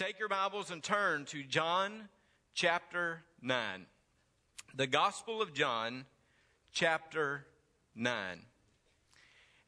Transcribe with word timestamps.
Take 0.00 0.18
your 0.18 0.28
Bibles 0.28 0.70
and 0.70 0.82
turn 0.82 1.26
to 1.26 1.42
John 1.42 2.08
chapter 2.54 3.22
9. 3.42 3.84
The 4.74 4.86
Gospel 4.86 5.42
of 5.42 5.52
John 5.52 6.06
chapter 6.72 7.44
9. 7.94 8.40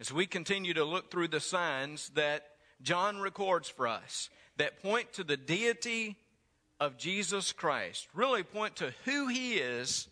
As 0.01 0.11
we 0.11 0.25
continue 0.25 0.73
to 0.73 0.87
look 0.87 1.11
through 1.11 1.29
the 1.29 1.39
signs 1.39 2.09
that 2.15 2.47
John 2.81 3.21
records 3.21 3.69
for 3.69 3.87
us 3.87 4.31
that 4.57 4.83
point 4.83 5.13
to 5.13 5.23
the 5.23 5.37
deity 5.37 6.17
of 6.81 6.97
Jesus 6.97 7.53
Christ, 7.53 8.09
really 8.15 8.43
point 8.43 8.77
to 8.77 8.95
who 9.05 9.29
he 9.29 9.57
is 9.57 10.09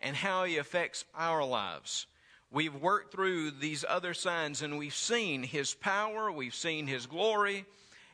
and 0.00 0.16
how 0.16 0.44
he 0.44 0.56
affects 0.56 1.04
our 1.14 1.44
lives. 1.44 2.06
We've 2.50 2.74
worked 2.74 3.12
through 3.12 3.50
these 3.50 3.84
other 3.86 4.14
signs 4.14 4.62
and 4.62 4.78
we've 4.78 4.94
seen 4.94 5.42
his 5.42 5.74
power, 5.74 6.32
we've 6.32 6.54
seen 6.54 6.86
his 6.86 7.04
glory, 7.04 7.66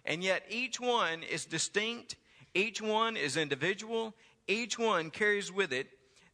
and 0.04 0.22
yet 0.22 0.44
each 0.48 0.80
one 0.80 1.22
is 1.22 1.44
distinct, 1.44 2.16
each 2.54 2.80
one 2.80 3.16
is 3.16 3.36
individual, 3.36 4.14
each 4.46 4.78
one 4.78 5.10
carries 5.10 5.50
with 5.50 5.72
it 5.72 5.88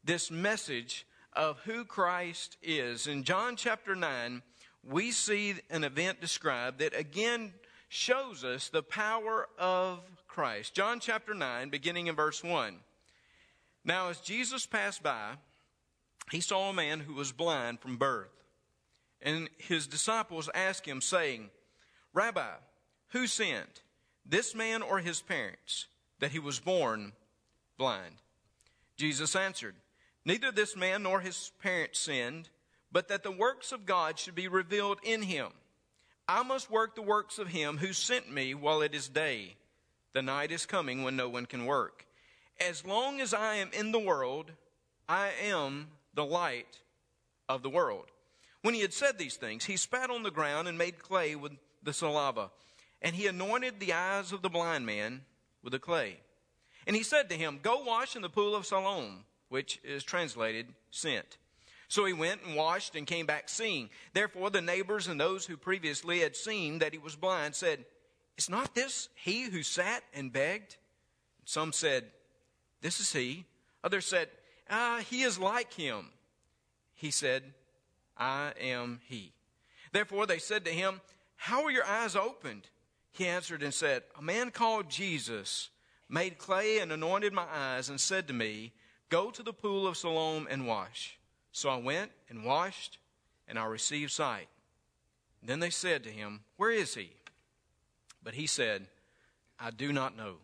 this 0.05 0.30
message 0.30 1.06
of 1.33 1.59
who 1.60 1.84
Christ 1.84 2.56
is. 2.62 3.06
In 3.06 3.23
John 3.23 3.56
chapter 3.56 3.95
9, 3.95 4.43
we 4.83 5.10
see 5.10 5.55
an 5.70 5.84
event 5.84 6.20
described 6.20 6.79
that 6.79 6.96
again 6.96 7.52
shows 7.88 8.45
us 8.45 8.69
the 8.69 8.83
power 8.83 9.48
of 9.59 10.01
Christ. 10.27 10.74
John 10.74 11.01
chapter 11.01 11.34
9, 11.34 11.71
beginning 11.71 12.07
in 12.07 12.15
verse 12.15 12.43
1. 12.43 12.77
Now, 13.84 14.09
as 14.09 14.21
Jesus 14.21 14.66
passed 14.66 15.02
by, 15.02 15.32
he 16.30 16.41
saw 16.41 16.71
a 16.71 16.74
man 16.74 17.01
who 17.01 17.15
was 17.15 17.32
blind 17.32 17.80
from 17.80 17.96
birth. 17.96 18.30
And 19.21 19.51
his 19.59 19.87
disciples 19.87 20.48
asked 20.55 20.87
him, 20.87 21.01
saying, 21.01 21.51
Rabbi, 22.15 22.52
who 23.10 23.27
sinned, 23.27 23.80
this 24.24 24.55
man 24.55 24.82
or 24.82 24.98
his 24.98 25.20
parents, 25.20 25.87
that 26.18 26.32
he 26.32 26.38
was 26.38 26.59
born 26.59 27.12
blind? 27.78 28.14
Jesus 28.96 29.35
answered, 29.35 29.74
Neither 30.24 30.52
this 30.52 30.76
man 30.76 31.02
nor 31.02 31.20
his 31.20 31.52
parents 31.62 32.01
sinned, 32.01 32.48
but 32.93 33.09
that 33.09 33.23
the 33.23 33.30
works 33.30 33.73
of 33.73 33.87
God 33.87 34.18
should 34.18 34.35
be 34.35 34.48
revealed 34.48 34.98
in 35.02 35.23
him. 35.23 35.48
I 36.29 36.43
must 36.43 36.70
work 36.70 36.95
the 36.95 37.02
works 37.02 37.38
of 37.38 37.48
him 37.48 37.79
who 37.79 37.93
sent 37.93 38.30
me 38.30 38.54
while 38.54 38.82
it 38.82 38.95
is 38.95 39.09
day. 39.09 39.57
The 40.13 40.23
night 40.23 40.52
is 40.52 40.66
coming 40.66 41.02
when 41.02 41.16
no 41.16 41.29
one 41.29 41.46
can 41.46 41.66
work. 41.66 42.07
As 42.60 42.85
long 42.85 43.20
as 43.20 43.32
I 43.32 43.57
am 43.57 43.70
in 43.73 43.90
the 43.90 43.98
world, 43.98 44.52
I 45.09 45.30
am 45.42 45.88
the 46.15 46.24
light 46.24 46.79
of 47.48 47.63
the 47.63 47.70
world. 47.70 48.07
When 48.63 48.74
he 48.74 48.82
had 48.82 48.92
said 48.92 49.18
these 49.18 49.37
things, 49.37 49.65
he 49.65 49.76
spat 49.76 50.10
on 50.10 50.23
the 50.23 50.30
ground 50.30 50.68
and 50.68 50.76
made 50.76 50.98
clay 50.98 51.35
with 51.35 51.52
the 51.82 51.92
saliva, 51.92 52.51
and 53.02 53.15
he 53.15 53.26
anointed 53.26 53.80
the 53.80 53.93
eyes 53.93 54.32
of 54.32 54.43
the 54.43 54.48
blind 54.48 54.87
man 54.87 55.23
with 55.62 55.73
the 55.73 55.79
clay. 55.79 56.18
And 56.87 56.96
he 56.96 57.02
said 57.02 57.29
to 57.30 57.37
him, 57.37 57.60
Go 57.62 57.82
wash 57.84 58.16
in 58.16 58.23
the 58.23 58.29
pool 58.29 58.54
of 58.54 58.66
Siloam, 58.66 59.24
which 59.48 59.80
is 59.84 60.02
translated 60.02 60.66
sent. 60.90 61.38
So 61.88 62.04
he 62.04 62.12
went 62.12 62.42
and 62.45 62.54
washed 62.54 62.95
and 62.95 63.07
came 63.07 63.26
back 63.26 63.48
seeing. 63.48 63.90
Therefore, 64.12 64.50
the 64.50 64.60
neighbors 64.60 65.09
and 65.09 65.20
those 65.20 65.44
who 65.44 65.56
previously 65.56 66.20
had 66.20 66.37
seen 66.37 66.78
that 66.78 66.92
he 66.92 66.98
was 66.98 67.16
blind 67.16 67.54
said, 67.54 67.84
Is 68.38 68.48
not 68.48 68.75
this 68.75 69.09
he 69.16 69.42
who 69.42 69.62
sat 69.62 70.04
and 70.14 70.32
begged? 70.32 70.76
Some 71.44 71.72
said, 71.72 72.04
This 72.81 73.00
is 73.00 73.12
he. 73.12 73.44
Others 73.82 74.06
said, 74.06 74.28
Ah, 74.70 75.03
he 75.10 75.22
is 75.22 75.38
like 75.38 75.72
him. 75.72 76.10
He 76.94 77.10
said, 77.10 77.42
I 78.16 78.53
am 78.60 79.00
he. 79.09 79.32
Therefore 79.92 80.26
they 80.26 80.38
said 80.38 80.64
to 80.66 80.70
him, 80.70 81.00
How 81.34 81.64
were 81.64 81.72
your 81.72 81.87
eyes 81.87 82.14
opened? 82.14 82.69
He 83.12 83.27
answered 83.27 83.62
and 83.62 83.75
said, 83.75 84.03
A 84.19 84.22
man 84.22 84.50
called 84.50 84.89
Jesus 84.89 85.71
made 86.09 86.39
clay 86.39 86.78
and 86.78 86.93
anointed 86.93 87.33
my 87.33 87.47
eyes 87.53 87.89
and 87.89 88.00
said 88.00 88.27
to 88.28 88.34
me, 88.34 88.72
Go 89.09 89.31
to 89.31 89.43
the 89.43 89.53
pool 89.53 89.87
of 89.87 89.97
Siloam 89.97 90.47
and 90.50 90.66
wash. 90.66 91.19
So 91.53 91.69
I 91.69 91.77
went 91.77 92.12
and 92.28 92.44
washed, 92.44 92.99
and 93.49 93.59
I 93.59 93.65
received 93.65 94.12
sight. 94.12 94.49
Then 95.43 95.60
they 95.60 95.70
said 95.70 96.04
to 96.04 96.10
him, 96.10 96.41
Where 96.56 96.70
is 96.70 96.94
he? 96.94 97.10
But 98.22 98.34
he 98.34 98.47
said, 98.47 98.87
I 99.59 99.70
do 99.70 99.93
not 99.93 100.16
know. 100.16 100.37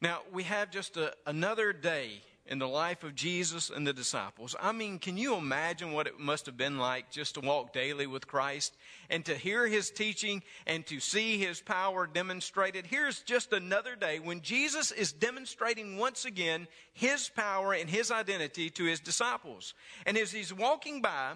Now, 0.00 0.20
we 0.32 0.44
have 0.44 0.70
just 0.70 0.96
a, 0.96 1.12
another 1.26 1.72
day 1.72 2.22
in 2.48 2.58
the 2.58 2.68
life 2.68 3.04
of 3.04 3.14
Jesus 3.14 3.70
and 3.70 3.86
the 3.86 3.92
disciples. 3.92 4.54
I 4.60 4.72
mean, 4.72 4.98
can 4.98 5.16
you 5.16 5.34
imagine 5.34 5.92
what 5.92 6.06
it 6.06 6.18
must 6.18 6.46
have 6.46 6.56
been 6.56 6.78
like 6.78 7.10
just 7.10 7.34
to 7.34 7.40
walk 7.40 7.72
daily 7.72 8.06
with 8.06 8.26
Christ 8.26 8.76
and 9.10 9.24
to 9.24 9.34
hear 9.34 9.66
his 9.66 9.90
teaching 9.90 10.42
and 10.66 10.86
to 10.86 11.00
see 11.00 11.38
his 11.38 11.60
power 11.60 12.06
demonstrated? 12.06 12.86
Here's 12.86 13.20
just 13.20 13.52
another 13.52 13.96
day 13.96 14.18
when 14.18 14.40
Jesus 14.40 14.92
is 14.92 15.12
demonstrating 15.12 15.98
once 15.98 16.24
again 16.24 16.68
his 16.92 17.28
power 17.28 17.72
and 17.72 17.88
his 17.90 18.10
identity 18.10 18.70
to 18.70 18.84
his 18.84 19.00
disciples. 19.00 19.74
And 20.04 20.16
as 20.16 20.32
he's 20.32 20.52
walking 20.52 21.02
by, 21.02 21.34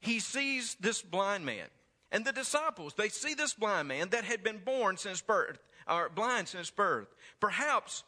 he 0.00 0.18
sees 0.18 0.76
this 0.80 1.02
blind 1.02 1.44
man. 1.44 1.66
And 2.12 2.24
the 2.24 2.32
disciples, 2.32 2.94
they 2.94 3.08
see 3.08 3.34
this 3.34 3.54
blind 3.54 3.88
man 3.88 4.08
that 4.10 4.24
had 4.24 4.42
been 4.42 4.58
born 4.58 4.96
since 4.96 5.20
birth, 5.20 5.58
or 5.86 6.08
blind 6.08 6.48
since 6.48 6.70
birth. 6.70 7.08
Perhaps, 7.38 8.02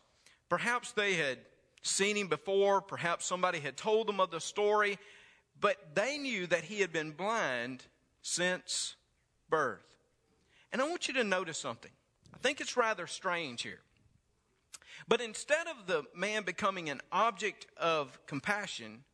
perhaps 0.48 0.92
they 0.92 1.14
had 1.14 1.38
seen 1.82 2.16
him 2.16 2.28
before. 2.28 2.80
Perhaps 2.80 3.26
somebody 3.26 3.60
had 3.60 3.76
told 3.76 4.06
them 4.06 4.20
of 4.20 4.30
the 4.30 4.40
story, 4.40 4.98
but 5.60 5.94
they 5.94 6.18
knew 6.18 6.46
that 6.46 6.64
he 6.64 6.80
had 6.80 6.92
been 6.92 7.10
blind 7.10 7.84
since 8.22 8.96
birth. 9.50 9.96
And 10.72 10.80
I 10.80 10.88
want 10.88 11.08
you 11.08 11.14
to 11.14 11.24
notice 11.24 11.58
something. 11.58 11.90
I 12.34 12.38
think 12.38 12.60
it's 12.60 12.76
rather 12.76 13.06
strange 13.06 13.62
here. 13.62 13.80
But 15.08 15.20
instead 15.20 15.66
of 15.66 15.86
the 15.86 16.04
man 16.14 16.44
becoming 16.44 16.88
an 16.88 17.00
object 17.10 17.66
of 17.76 18.18
compassion, 18.26 19.04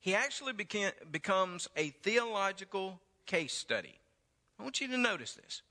he 0.00 0.14
actually 0.14 0.52
became, 0.52 0.92
becomes 1.10 1.68
a 1.76 1.90
theological 1.90 3.00
case 3.26 3.54
study. 3.54 3.98
I 4.58 4.62
want 4.62 4.80
you 4.80 4.88
to 4.88 4.98
notice 4.98 5.34
this. 5.34 5.62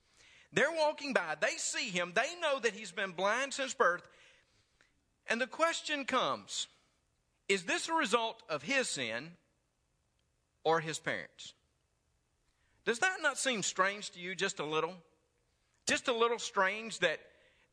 They're 0.52 0.72
walking 0.72 1.12
by, 1.12 1.36
they 1.40 1.56
see 1.56 1.90
him, 1.90 2.12
they 2.14 2.38
know 2.40 2.58
that 2.60 2.72
he's 2.72 2.90
been 2.92 3.12
blind 3.12 3.52
since 3.52 3.74
birth, 3.74 4.08
and 5.28 5.40
the 5.40 5.46
question 5.46 6.04
comes 6.04 6.68
is 7.48 7.62
this 7.62 7.88
a 7.88 7.94
result 7.94 8.42
of 8.48 8.62
his 8.62 8.88
sin 8.88 9.30
or 10.64 10.80
his 10.80 10.98
parents? 10.98 11.54
Does 12.84 12.98
that 12.98 13.18
not 13.22 13.38
seem 13.38 13.62
strange 13.62 14.10
to 14.10 14.20
you 14.20 14.34
just 14.34 14.60
a 14.60 14.64
little? 14.64 14.94
Just 15.86 16.08
a 16.08 16.12
little 16.12 16.38
strange 16.38 16.98
that 16.98 17.20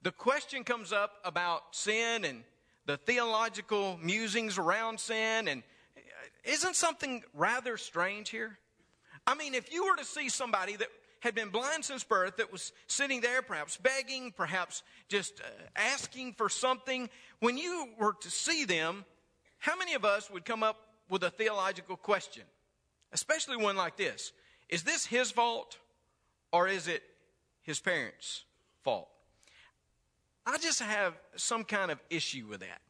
the 0.02 0.12
question 0.12 0.64
comes 0.64 0.94
up 0.94 1.14
about 1.26 1.62
sin 1.72 2.24
and 2.24 2.44
the 2.86 2.98
theological 2.98 4.00
musings 4.02 4.58
around 4.58 5.00
sin 5.00 5.48
and 5.48 5.64
uh, 5.98 6.02
isn't 6.46 6.76
something 6.76 7.24
rather 7.34 7.76
strange 7.76 8.30
here? 8.30 8.58
I 9.28 9.36
mean, 9.36 9.54
if 9.54 9.74
you 9.74 9.86
were 9.86 9.96
to 9.98 10.06
see 10.06 10.30
somebody 10.30 10.76
that 10.76 10.90
had 11.26 11.34
been 11.34 11.50
blind 11.50 11.84
since 11.84 12.04
birth 12.04 12.38
that 12.38 12.52
was 12.52 12.72
sitting 12.86 13.20
there, 13.20 13.42
perhaps 13.42 13.78
begging, 13.78 14.32
perhaps 14.32 14.84
just 15.10 15.42
uh, 15.42 15.46
asking 15.76 16.34
for 16.34 16.50
something, 16.50 17.10
when 17.40 17.58
you 17.58 17.90
were 18.00 18.14
to 18.22 18.30
see 18.30 18.64
them, 18.64 19.04
how 19.58 19.76
many 19.76 19.96
of 19.96 20.06
us 20.06 20.30
would 20.30 20.46
come 20.46 20.62
up 20.62 20.78
with 21.10 21.24
a 21.24 21.32
theological 21.32 21.98
question? 21.98 22.44
Especially 23.12 23.58
one 23.58 23.76
like 23.76 23.98
this 23.98 24.34
Is 24.70 24.84
this 24.84 25.08
his 25.08 25.32
fault 25.32 25.80
or 26.52 26.68
is 26.68 26.88
it 26.88 27.02
his 27.64 27.80
parents' 27.80 28.44
fault? 28.84 29.10
I 30.46 30.60
just 30.60 30.80
have 30.80 31.16
some 31.36 31.64
kind 31.64 31.90
of 31.90 32.00
issue 32.12 32.46
with 32.48 32.60
that. 32.60 32.82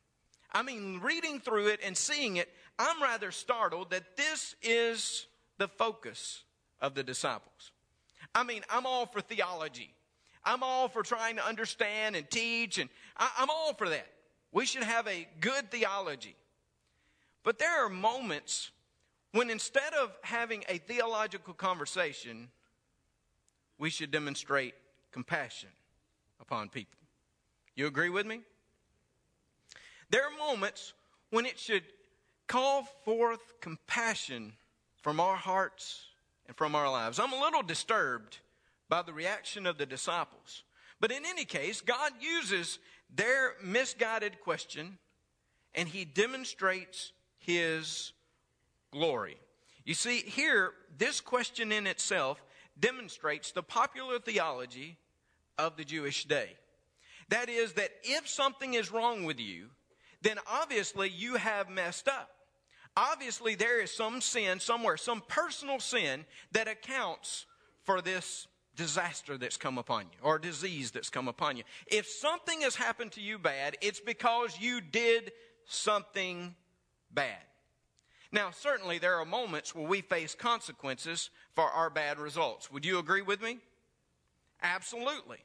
I 0.52 0.62
mean, 0.62 1.00
reading 1.02 1.40
through 1.40 1.68
it 1.68 1.80
and 1.86 1.96
seeing 1.96 2.36
it, 2.36 2.50
I'm 2.78 3.02
rather 3.02 3.32
startled 3.32 3.92
that 3.92 4.18
this 4.18 4.56
is 4.62 5.28
the 5.58 5.70
focus 5.70 6.44
of 6.82 6.96
the 6.96 7.04
disciples. 7.04 7.72
I 8.34 8.44
mean, 8.44 8.64
I'm 8.70 8.86
all 8.86 9.06
for 9.06 9.22
theology. 9.22 9.94
I'm 10.44 10.62
all 10.62 10.88
for 10.88 11.04
trying 11.04 11.38
to 11.38 11.46
understand 11.46 12.16
and 12.16 12.30
teach, 12.30 12.78
and 12.78 12.90
I, 13.18 13.30
I'm 13.40 13.50
all 13.50 13.74
for 13.74 13.90
that. 13.90 14.08
We 14.52 14.66
should 14.66 14.84
have 14.84 15.08
a 15.08 15.28
good 15.40 15.72
theology. 15.72 16.36
But 17.44 17.60
there 17.60 17.86
are 17.86 17.90
moments 17.90 18.72
when 19.32 19.50
instead 19.50 19.94
of 19.94 20.18
having 20.22 20.64
a 20.70 20.78
theological 20.78 21.54
conversation, 21.54 22.50
we 23.78 23.90
should 23.90 24.12
demonstrate 24.12 24.74
compassion 25.12 25.70
upon 26.40 26.70
people. 26.70 27.00
You 27.76 27.88
agree 27.88 28.10
with 28.10 28.26
me? 28.26 28.42
There 30.10 30.24
are 30.26 30.38
moments 30.38 30.94
when 31.32 31.46
it 31.46 31.60
should 31.60 31.84
call 32.48 32.84
forth 33.04 33.60
compassion 33.60 34.54
from 35.02 35.20
our 35.20 35.36
hearts 35.36 36.06
and 36.48 36.56
from 36.56 36.76
our 36.76 36.90
lives. 36.90 37.20
I'm 37.20 37.34
a 37.34 37.40
little 37.40 37.64
disturbed 37.64 38.40
by 38.90 39.02
the 39.02 39.14
reaction 39.14 39.66
of 39.66 39.78
the 39.78 39.86
disciples. 39.86 40.64
But 41.00 41.12
in 41.12 41.26
any 41.26 41.46
case, 41.46 41.82
God 41.82 42.12
uses 42.20 42.80
their 43.14 43.54
misguided 43.64 44.42
question 44.42 44.98
and 45.74 45.90
he 45.90 46.06
demonstrates 46.06 47.12
his 47.38 48.14
glory. 48.92 49.38
You 49.84 49.94
see, 49.94 50.20
here, 50.20 50.72
this 50.98 51.22
question 51.22 51.72
in 51.72 51.86
itself 51.86 52.42
demonstrates 52.80 53.52
the 53.52 53.64
popular 53.64 54.20
theology 54.20 54.98
of 55.58 55.78
the 55.78 55.84
Jewish 55.84 56.26
day. 56.26 56.50
That 57.30 57.50
is, 57.50 57.74
that 57.74 57.92
if 58.04 58.28
something 58.28 58.74
is 58.74 58.92
wrong 58.92 59.26
with 59.26 59.40
you, 59.40 59.70
then 60.22 60.38
obviously 60.48 61.10
you 61.10 61.36
have 61.36 61.70
messed 61.70 62.08
up. 62.08 62.30
Obviously, 62.98 63.56
there 63.56 63.82
is 63.82 63.92
some 63.92 64.22
sin 64.22 64.60
somewhere, 64.60 64.98
some 64.98 65.22
personal 65.28 65.80
sin 65.80 66.26
that 66.52 66.68
accounts 66.68 67.46
for 67.84 68.02
this 68.02 68.48
disaster 68.76 69.38
that's 69.38 69.58
come 69.58 69.78
upon 69.78 70.04
you 70.04 70.18
or 70.22 70.40
disease 70.40 70.92
that's 70.92 71.10
come 71.10 71.28
upon 71.28 71.58
you. 71.58 71.64
If 71.88 72.08
something 72.08 72.62
has 72.62 72.76
happened 72.76 73.12
to 73.14 73.22
you 73.22 73.38
bad, 73.38 73.78
it's 73.82 74.00
because 74.00 74.60
you 74.60 74.82
did 74.82 75.32
something 75.66 76.56
bad. 77.12 77.42
Now, 78.32 78.52
certainly 78.52 78.98
there 78.98 79.16
are 79.16 79.26
moments 79.26 79.74
where 79.74 79.88
we 79.88 80.02
face 80.02 80.36
consequences 80.36 81.30
for 81.54 81.66
our 81.66 81.90
bad 81.90 82.20
results. 82.20 82.72
Would 82.72 82.86
you 82.86 83.00
agree 83.00 83.22
with 83.22 83.42
me? 83.42 83.60
Absolutely. 84.62 85.38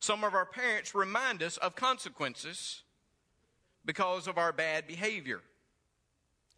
Some 0.00 0.24
of 0.24 0.34
our 0.34 0.46
parents 0.46 0.94
remind 0.94 1.42
us 1.42 1.56
of 1.58 1.76
consequences 1.76 2.82
because 3.84 4.26
of 4.26 4.38
our 4.38 4.52
bad 4.52 4.86
behavior. 4.86 5.40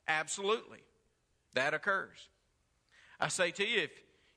Absolutely. 0.08 0.80
That 1.54 1.74
occurs. 1.74 2.28
I 3.20 3.28
say 3.28 3.50
to 3.52 3.66
you, 3.66 3.82
if 3.82 3.90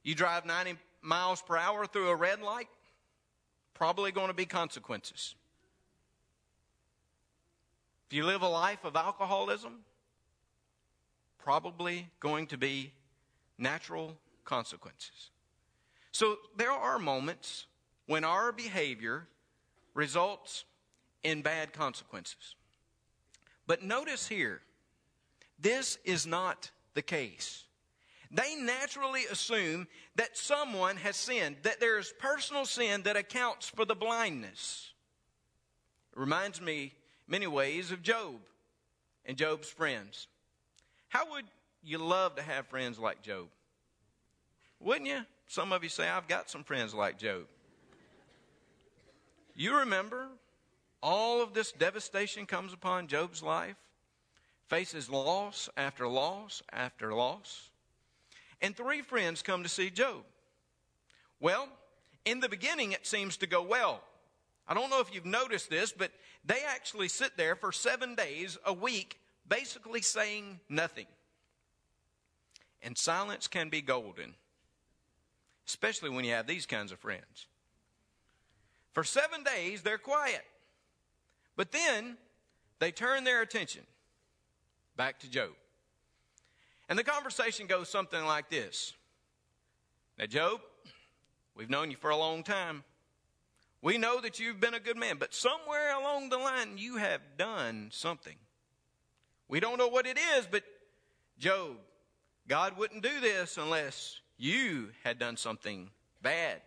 you 0.03 0.15
drive 0.15 0.45
90 0.45 0.75
miles 1.01 1.41
per 1.41 1.57
hour 1.57 1.85
through 1.85 2.09
a 2.09 2.15
red 2.15 2.41
light, 2.41 2.67
probably 3.73 4.11
going 4.11 4.27
to 4.27 4.33
be 4.33 4.45
consequences. 4.45 5.35
If 8.07 8.15
you 8.15 8.25
live 8.25 8.41
a 8.41 8.47
life 8.47 8.83
of 8.83 8.95
alcoholism, 8.95 9.79
probably 11.39 12.09
going 12.19 12.47
to 12.47 12.57
be 12.57 12.93
natural 13.57 14.17
consequences. 14.43 15.31
So 16.11 16.37
there 16.55 16.71
are 16.71 16.99
moments 16.99 17.65
when 18.05 18.23
our 18.23 18.51
behavior 18.51 19.27
results 19.93 20.65
in 21.23 21.41
bad 21.41 21.73
consequences. 21.73 22.55
But 23.67 23.83
notice 23.83 24.27
here, 24.27 24.61
this 25.65 25.97
is 26.05 26.27
not 26.27 26.69
the 26.93 27.01
case. 27.01 27.63
They 28.29 28.55
naturally 28.55 29.23
assume 29.31 29.87
that 30.15 30.37
someone 30.37 30.95
has 30.97 31.15
sinned, 31.15 31.55
that 31.63 31.79
there 31.79 31.97
is 31.97 32.13
personal 32.19 32.65
sin 32.65 33.01
that 33.01 33.17
accounts 33.17 33.67
for 33.67 33.83
the 33.83 33.95
blindness. 33.95 34.91
It 36.13 36.19
reminds 36.19 36.61
me, 36.61 36.93
many 37.27 37.47
ways, 37.47 37.91
of 37.91 38.03
Job 38.03 38.35
and 39.25 39.37
Job's 39.37 39.67
friends. 39.67 40.27
How 41.07 41.31
would 41.31 41.45
you 41.83 41.97
love 41.97 42.35
to 42.35 42.43
have 42.43 42.67
friends 42.67 42.99
like 42.99 43.23
Job? 43.23 43.47
Wouldn't 44.79 45.07
you? 45.07 45.21
Some 45.47 45.73
of 45.73 45.81
you 45.81 45.89
say, 45.89 46.07
I've 46.07 46.27
got 46.27 46.47
some 46.47 46.63
friends 46.63 46.93
like 46.93 47.17
Job. 47.17 47.47
You 49.55 49.79
remember 49.79 50.27
all 51.01 51.41
of 51.41 51.55
this 51.55 51.71
devastation 51.71 52.45
comes 52.45 52.71
upon 52.71 53.07
Job's 53.07 53.41
life, 53.41 53.77
faces 54.67 55.09
loss 55.09 55.69
after 55.77 56.07
loss 56.07 56.61
after 56.71 57.13
loss. 57.13 57.69
And 58.61 58.75
three 58.75 59.01
friends 59.01 59.41
come 59.41 59.63
to 59.63 59.69
see 59.69 59.89
Job. 59.89 60.23
Well, 61.39 61.67
in 62.23 62.39
the 62.39 62.49
beginning, 62.49 62.91
it 62.91 63.05
seems 63.05 63.37
to 63.37 63.47
go 63.47 63.61
well. 63.61 64.01
I 64.67 64.73
don't 64.73 64.89
know 64.89 65.01
if 65.01 65.13
you've 65.13 65.25
noticed 65.25 65.69
this, 65.69 65.91
but 65.91 66.11
they 66.43 66.61
actually 66.67 67.07
sit 67.07 67.37
there 67.37 67.55
for 67.55 67.71
seven 67.71 68.15
days 68.15 68.57
a 68.65 68.73
week, 68.73 69.19
basically 69.47 70.01
saying 70.01 70.59
nothing. 70.69 71.05
And 72.81 72.97
silence 72.97 73.47
can 73.47 73.69
be 73.69 73.81
golden, 73.81 74.33
especially 75.67 76.09
when 76.09 76.25
you 76.25 76.31
have 76.31 76.47
these 76.47 76.65
kinds 76.65 76.91
of 76.91 76.99
friends. 76.99 77.47
For 78.93 79.03
seven 79.03 79.43
days, 79.43 79.81
they're 79.81 79.97
quiet. 79.97 80.43
But 81.55 81.71
then 81.71 82.17
they 82.79 82.91
turn 82.91 83.23
their 83.23 83.41
attention 83.41 83.83
back 84.95 85.19
to 85.19 85.29
Job. 85.29 85.51
And 86.87 86.97
the 86.99 87.03
conversation 87.03 87.67
goes 87.67 87.89
something 87.89 88.23
like 88.25 88.49
this 88.49 88.93
Now, 90.17 90.25
Job, 90.25 90.61
we've 91.55 91.69
known 91.69 91.91
you 91.91 91.97
for 91.97 92.09
a 92.09 92.17
long 92.17 92.43
time. 92.43 92.83
We 93.81 93.97
know 93.99 94.19
that 94.21 94.39
you've 94.39 94.59
been 94.59 94.73
a 94.73 94.79
good 94.79 94.97
man, 94.97 95.17
but 95.19 95.33
somewhere 95.33 95.95
along 95.95 96.29
the 96.29 96.37
line 96.37 96.77
you 96.77 96.97
have 96.97 97.21
done 97.37 97.89
something. 97.91 98.35
We 99.47 99.59
don't 99.59 99.77
know 99.77 99.89
what 99.89 100.07
it 100.07 100.17
is, 100.37 100.47
but 100.49 100.63
Job, 101.37 101.77
God 102.47 102.77
wouldn't 102.77 103.03
do 103.03 103.19
this 103.19 103.57
unless 103.57 104.19
you 104.37 104.89
had 105.03 105.19
done 105.19 105.37
something 105.37 105.91
bad. 106.21 106.61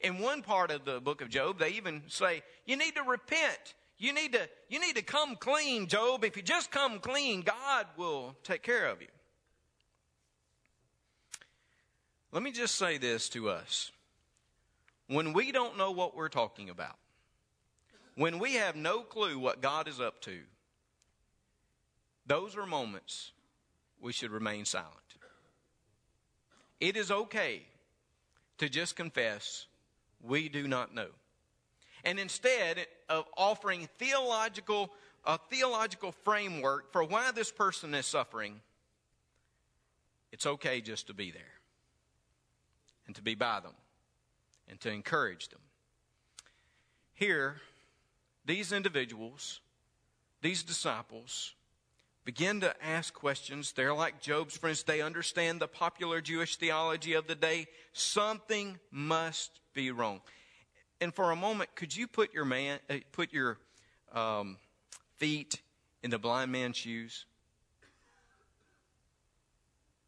In 0.00 0.18
one 0.18 0.42
part 0.42 0.70
of 0.70 0.84
the 0.84 1.00
book 1.00 1.22
of 1.22 1.30
Job, 1.30 1.58
they 1.58 1.70
even 1.70 2.02
say, 2.08 2.42
You 2.66 2.76
need 2.76 2.96
to 2.96 3.02
repent. 3.02 3.74
You 4.02 4.12
need 4.12 4.32
to, 4.32 4.48
you 4.68 4.80
need 4.80 4.96
to 4.96 5.02
come 5.02 5.36
clean, 5.36 5.86
Job. 5.86 6.24
If 6.24 6.36
you 6.36 6.42
just 6.42 6.72
come 6.72 6.98
clean, 6.98 7.42
God 7.42 7.86
will 7.96 8.34
take 8.42 8.60
care 8.64 8.86
of 8.86 9.00
you. 9.00 9.06
Let 12.32 12.42
me 12.42 12.50
just 12.50 12.74
say 12.74 12.98
this 12.98 13.28
to 13.28 13.48
us. 13.48 13.92
When 15.06 15.32
we 15.32 15.52
don't 15.52 15.78
know 15.78 15.92
what 15.92 16.16
we're 16.16 16.30
talking 16.30 16.68
about, 16.68 16.96
when 18.16 18.40
we 18.40 18.54
have 18.54 18.74
no 18.74 19.02
clue 19.02 19.38
what 19.38 19.62
God 19.62 19.86
is 19.86 20.00
up 20.00 20.20
to, 20.22 20.36
those 22.26 22.56
are 22.56 22.66
moments 22.66 23.30
we 24.00 24.12
should 24.12 24.32
remain 24.32 24.64
silent. 24.64 24.90
It 26.80 26.96
is 26.96 27.12
okay 27.12 27.62
to 28.58 28.68
just 28.68 28.96
confess 28.96 29.66
we 30.20 30.48
do 30.48 30.66
not 30.66 30.92
know. 30.92 31.10
And 32.04 32.18
instead 32.18 32.86
of 33.08 33.26
offering 33.36 33.88
theological 33.98 34.90
a 35.24 35.38
theological 35.50 36.12
framework 36.24 36.92
for 36.92 37.04
why 37.04 37.30
this 37.30 37.52
person 37.52 37.94
is 37.94 38.06
suffering, 38.06 38.60
it's 40.32 40.46
okay 40.46 40.80
just 40.80 41.06
to 41.06 41.14
be 41.14 41.30
there 41.30 41.42
and 43.06 43.14
to 43.16 43.22
be 43.22 43.34
by 43.34 43.60
them 43.60 43.74
and 44.68 44.80
to 44.80 44.90
encourage 44.90 45.48
them. 45.48 45.60
Here, 47.14 47.56
these 48.44 48.72
individuals, 48.72 49.60
these 50.40 50.62
disciples, 50.62 51.54
begin 52.24 52.60
to 52.60 52.74
ask 52.84 53.14
questions. 53.14 53.72
They're 53.72 53.94
like 53.94 54.20
Job's 54.20 54.56
friends. 54.56 54.82
They 54.82 55.02
understand 55.02 55.60
the 55.60 55.68
popular 55.68 56.20
Jewish 56.20 56.56
theology 56.56 57.12
of 57.12 57.26
the 57.26 57.34
day. 57.34 57.66
Something 57.92 58.78
must 58.90 59.60
be 59.74 59.90
wrong. 59.90 60.20
And 61.02 61.14
for 61.14 61.30
a 61.32 61.36
moment, 61.36 61.74
could 61.74 61.94
you 61.94 62.06
put 62.06 62.32
your 62.32 62.44
man, 62.44 62.78
uh, 62.88 62.98
put 63.10 63.32
your 63.32 63.58
um, 64.12 64.56
feet 65.16 65.60
in 66.02 66.10
the 66.10 66.18
blind 66.18 66.52
man's 66.52 66.76
shoes? 66.76 67.26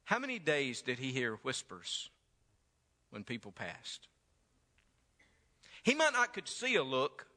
How 0.05 0.19
many 0.19 0.39
days 0.39 0.83
did 0.83 0.99
he 0.99 1.13
hear 1.13 1.35
whispers 1.43 2.11
when 3.15 3.23
people 3.23 3.53
passed. 3.53 4.09
He 5.85 5.95
might 5.95 6.13
not 6.13 6.35
could 6.35 6.49
see 6.49 6.75
a 6.75 6.83
look, 6.83 7.29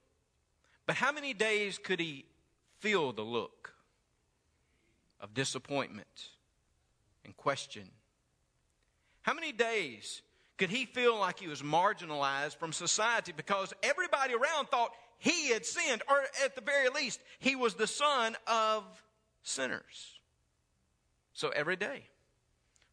but 0.87 0.95
how 0.95 1.11
many 1.11 1.35
days 1.35 1.77
could 1.77 1.99
he 1.99 2.25
feel 2.79 3.13
the 3.13 3.21
look 3.21 3.75
of 5.21 5.35
disappointment 5.35 6.29
and 7.23 7.37
question? 7.37 7.91
How 9.21 9.35
many 9.35 9.51
days 9.51 10.23
could 10.57 10.69
he 10.69 10.85
feel 10.85 11.19
like 11.19 11.39
he 11.39 11.47
was 11.47 11.61
marginalized 11.61 12.57
from 12.57 12.73
society 12.73 13.31
because 13.35 13.73
everybody 13.83 14.33
around 14.33 14.67
thought 14.67 14.91
he 15.19 15.49
had 15.49 15.65
sinned, 15.65 16.01
or 16.09 16.21
at 16.43 16.55
the 16.55 16.61
very 16.61 16.89
least, 16.89 17.19
he 17.39 17.55
was 17.55 17.75
the 17.75 17.87
son 17.87 18.35
of 18.47 18.83
sinners? 19.43 20.19
So 21.33 21.49
every 21.49 21.75
day, 21.75 22.03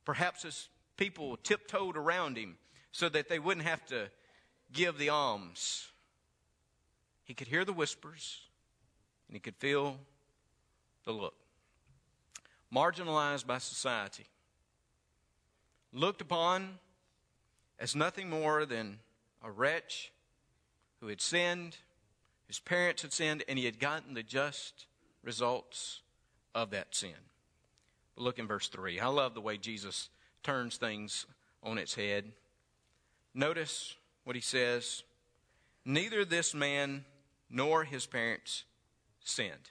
perhaps 0.04 0.44
as 0.44 0.68
people 0.96 1.38
tiptoed 1.42 1.96
around 1.96 2.36
him, 2.36 2.56
so 2.92 3.08
that 3.08 3.28
they 3.28 3.38
wouldn't 3.38 3.66
have 3.66 3.84
to 3.86 4.08
give 4.72 4.98
the 4.98 5.08
alms. 5.08 5.88
He 7.24 7.34
could 7.34 7.48
hear 7.48 7.64
the 7.64 7.72
whispers 7.72 8.40
and 9.26 9.34
he 9.34 9.40
could 9.40 9.56
feel 9.56 9.96
the 11.04 11.12
look. 11.12 11.34
Marginalized 12.72 13.46
by 13.46 13.58
society, 13.58 14.26
looked 15.92 16.20
upon 16.20 16.78
as 17.78 17.94
nothing 17.96 18.30
more 18.30 18.64
than 18.64 18.98
a 19.42 19.50
wretch 19.50 20.12
who 21.00 21.08
had 21.08 21.20
sinned, 21.20 21.76
his 22.46 22.58
parents 22.58 23.02
had 23.02 23.12
sinned, 23.12 23.44
and 23.48 23.58
he 23.58 23.64
had 23.64 23.78
gotten 23.78 24.14
the 24.14 24.22
just 24.22 24.86
results 25.22 26.00
of 26.54 26.70
that 26.70 26.94
sin. 26.94 27.14
But 28.14 28.22
look 28.22 28.38
in 28.38 28.46
verse 28.46 28.68
3. 28.68 29.00
I 29.00 29.08
love 29.08 29.34
the 29.34 29.40
way 29.40 29.56
Jesus 29.56 30.08
turns 30.42 30.76
things 30.76 31.26
on 31.62 31.78
its 31.78 31.94
head. 31.94 32.32
Notice 33.34 33.96
what 34.24 34.36
he 34.36 34.42
says 34.42 35.02
neither 35.84 36.24
this 36.24 36.54
man 36.54 37.04
nor 37.50 37.84
his 37.84 38.06
parents 38.06 38.64
sinned. 39.20 39.70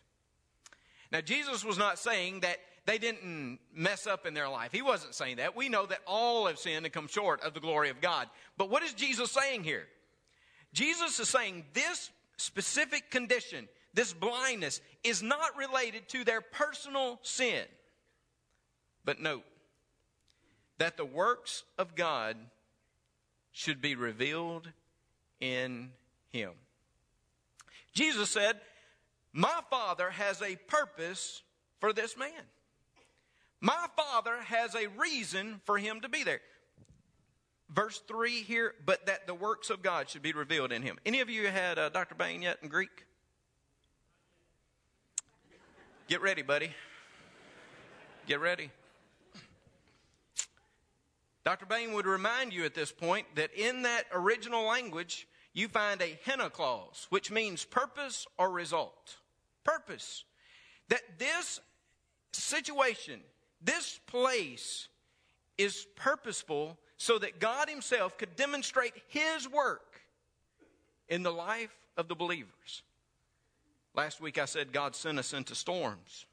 Now, 1.12 1.22
Jesus 1.22 1.64
was 1.64 1.78
not 1.78 2.00
saying 2.00 2.42
that 2.42 2.58
they 2.86 2.98
didn't 2.98 3.60
mess 3.74 4.08
up 4.08 4.26
in 4.26 4.34
their 4.34 4.50
life. 4.50 4.72
He 4.72 4.82
wasn't 4.82 5.16
saying 5.16 5.38
that. 5.38 5.56
We 5.56 5.70
know 5.70 5.86
that 5.86 6.00
all 6.06 6.48
have 6.48 6.60
sinned 6.60 6.86
and 6.86 6.94
come 6.94 7.08
short 7.08 7.42
of 7.42 7.54
the 7.54 7.62
glory 7.62 7.90
of 7.90 8.02
God. 8.02 8.28
But 8.58 8.70
what 8.70 8.84
is 8.84 8.94
Jesus 8.94 9.32
saying 9.32 9.64
here? 9.64 9.88
Jesus 10.74 11.20
is 11.20 11.30
saying 11.30 11.64
this 11.74 12.10
specific 12.38 13.10
condition, 13.10 13.70
this 13.94 14.12
blindness, 14.12 14.82
is 15.04 15.24
not 15.24 15.56
related 15.58 16.10
to 16.10 16.26
their 16.26 16.42
personal 16.42 17.20
sin. 17.22 17.64
But 19.06 19.22
note 19.22 19.44
that 20.78 20.98
the 20.98 21.06
works 21.06 21.64
of 21.78 21.96
God 21.96 22.36
should 23.54 23.82
be 23.82 23.96
revealed 23.96 24.70
in 25.40 25.92
him. 26.32 26.52
Jesus 27.94 28.30
said, 28.30 28.60
My 29.32 29.62
Father 29.70 30.10
has 30.10 30.42
a 30.42 30.58
purpose 30.68 31.44
for 31.80 31.94
this 31.94 32.18
man. 32.18 32.32
My 33.64 33.86
Father 33.96 34.42
has 34.42 34.76
a 34.76 34.88
reason 34.88 35.62
for 35.64 35.78
him 35.78 36.02
to 36.02 36.10
be 36.10 36.26
there. 36.26 36.42
Verse 37.70 37.98
3 38.10 38.42
here, 38.42 38.74
but 38.86 39.06
that 39.06 39.26
the 39.26 39.34
works 39.34 39.70
of 39.70 39.82
God 39.82 40.10
should 40.10 40.22
be 40.22 40.34
revealed 40.34 40.74
in 40.74 40.82
him. 40.82 41.00
Any 41.06 41.22
of 41.22 41.30
you 41.30 41.48
had 41.48 41.80
uh, 41.80 41.88
Dr. 41.88 42.14
Bain 42.14 42.42
yet 42.42 42.58
in 42.62 42.68
Greek? 42.68 43.06
Get 46.10 46.22
ready, 46.22 46.42
buddy. 46.42 46.72
Get 48.28 48.42
ready. 48.42 48.70
Dr. 51.46 51.66
Bain 51.66 51.94
would 51.94 52.06
remind 52.06 52.52
you 52.52 52.66
at 52.66 52.76
this 52.76 52.92
point 52.92 53.28
that 53.36 53.54
in 53.54 53.84
that 53.84 54.04
original 54.12 54.66
language, 54.66 55.26
you 55.54 55.70
find 55.70 56.02
a 56.02 56.20
hina 56.26 56.50
clause, 56.50 57.08
which 57.12 57.32
means 57.32 57.64
purpose 57.64 58.28
or 58.38 58.52
result. 58.52 59.16
Purpose. 59.64 60.26
That 60.90 61.18
this 61.18 61.62
situation, 62.34 63.22
this 63.64 64.00
place, 64.08 64.88
is 65.58 65.86
purposeful 65.96 66.78
so 66.98 67.18
that 67.20 67.40
God 67.40 67.70
Himself 67.70 68.18
could 68.18 68.36
demonstrate 68.36 68.94
His 69.08 69.50
work 69.50 70.02
in 71.08 71.24
the 71.24 71.32
life 71.32 71.76
of 71.98 72.08
the 72.08 72.16
believers. 72.16 72.84
Last 73.96 74.22
week 74.22 74.38
I 74.38 74.46
said 74.46 74.72
God 74.72 74.96
sent 74.96 75.20
us 75.20 75.34
into 75.34 75.56
storms. 75.56 76.26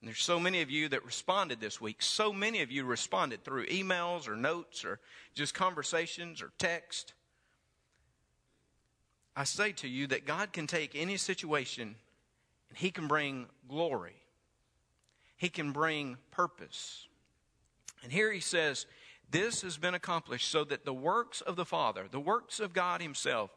And 0.00 0.08
there's 0.08 0.22
so 0.22 0.38
many 0.38 0.62
of 0.62 0.70
you 0.70 0.88
that 0.90 1.04
responded 1.04 1.60
this 1.60 1.80
week. 1.80 2.00
So 2.00 2.32
many 2.32 2.62
of 2.62 2.70
you 2.70 2.84
responded 2.84 3.44
through 3.44 3.66
emails 3.66 4.28
or 4.28 4.36
notes 4.36 4.84
or 4.84 5.00
just 5.34 5.54
conversations 5.54 6.40
or 6.40 6.52
text. 6.58 7.14
I 9.34 9.44
say 9.44 9.72
to 9.72 9.88
you 9.88 10.06
that 10.08 10.24
God 10.24 10.52
can 10.52 10.66
take 10.66 10.92
any 10.94 11.16
situation 11.16 11.96
and 12.68 12.78
He 12.78 12.90
can 12.90 13.08
bring 13.08 13.46
glory. 13.68 14.14
He 15.38 15.48
can 15.48 15.72
bring 15.72 16.18
purpose. 16.30 17.06
And 18.02 18.12
here 18.12 18.30
He 18.30 18.40
says, 18.40 18.86
This 19.30 19.62
has 19.62 19.78
been 19.78 19.94
accomplished 19.94 20.50
so 20.50 20.64
that 20.64 20.84
the 20.84 20.92
works 20.92 21.40
of 21.40 21.56
the 21.56 21.64
Father, 21.64 22.06
the 22.10 22.20
works 22.20 22.60
of 22.60 22.74
God 22.74 23.00
Himself, 23.00 23.50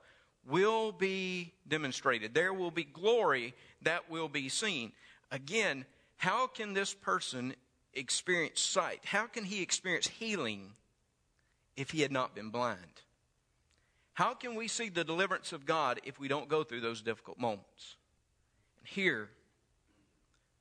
will 0.47 0.91
be 0.91 1.53
demonstrated. 1.67 2.33
There 2.33 2.53
will 2.53 2.71
be 2.71 2.83
glory 2.83 3.53
that 3.83 4.09
will 4.09 4.29
be 4.29 4.49
seen. 4.49 4.91
Again, 5.31 5.85
how 6.17 6.47
can 6.47 6.73
this 6.73 6.93
person 6.93 7.55
experience 7.93 8.61
sight? 8.61 9.01
How 9.03 9.27
can 9.27 9.43
he 9.43 9.61
experience 9.61 10.07
healing 10.07 10.71
if 11.75 11.91
he 11.91 12.01
had 12.01 12.11
not 12.11 12.35
been 12.35 12.49
blind? 12.49 13.01
How 14.13 14.33
can 14.33 14.55
we 14.55 14.67
see 14.67 14.89
the 14.89 15.03
deliverance 15.03 15.53
of 15.53 15.65
God 15.65 16.01
if 16.03 16.19
we 16.19 16.27
don't 16.27 16.49
go 16.49 16.63
through 16.63 16.81
those 16.81 17.01
difficult 17.01 17.39
moments? 17.39 17.95
And 18.79 18.87
here, 18.87 19.29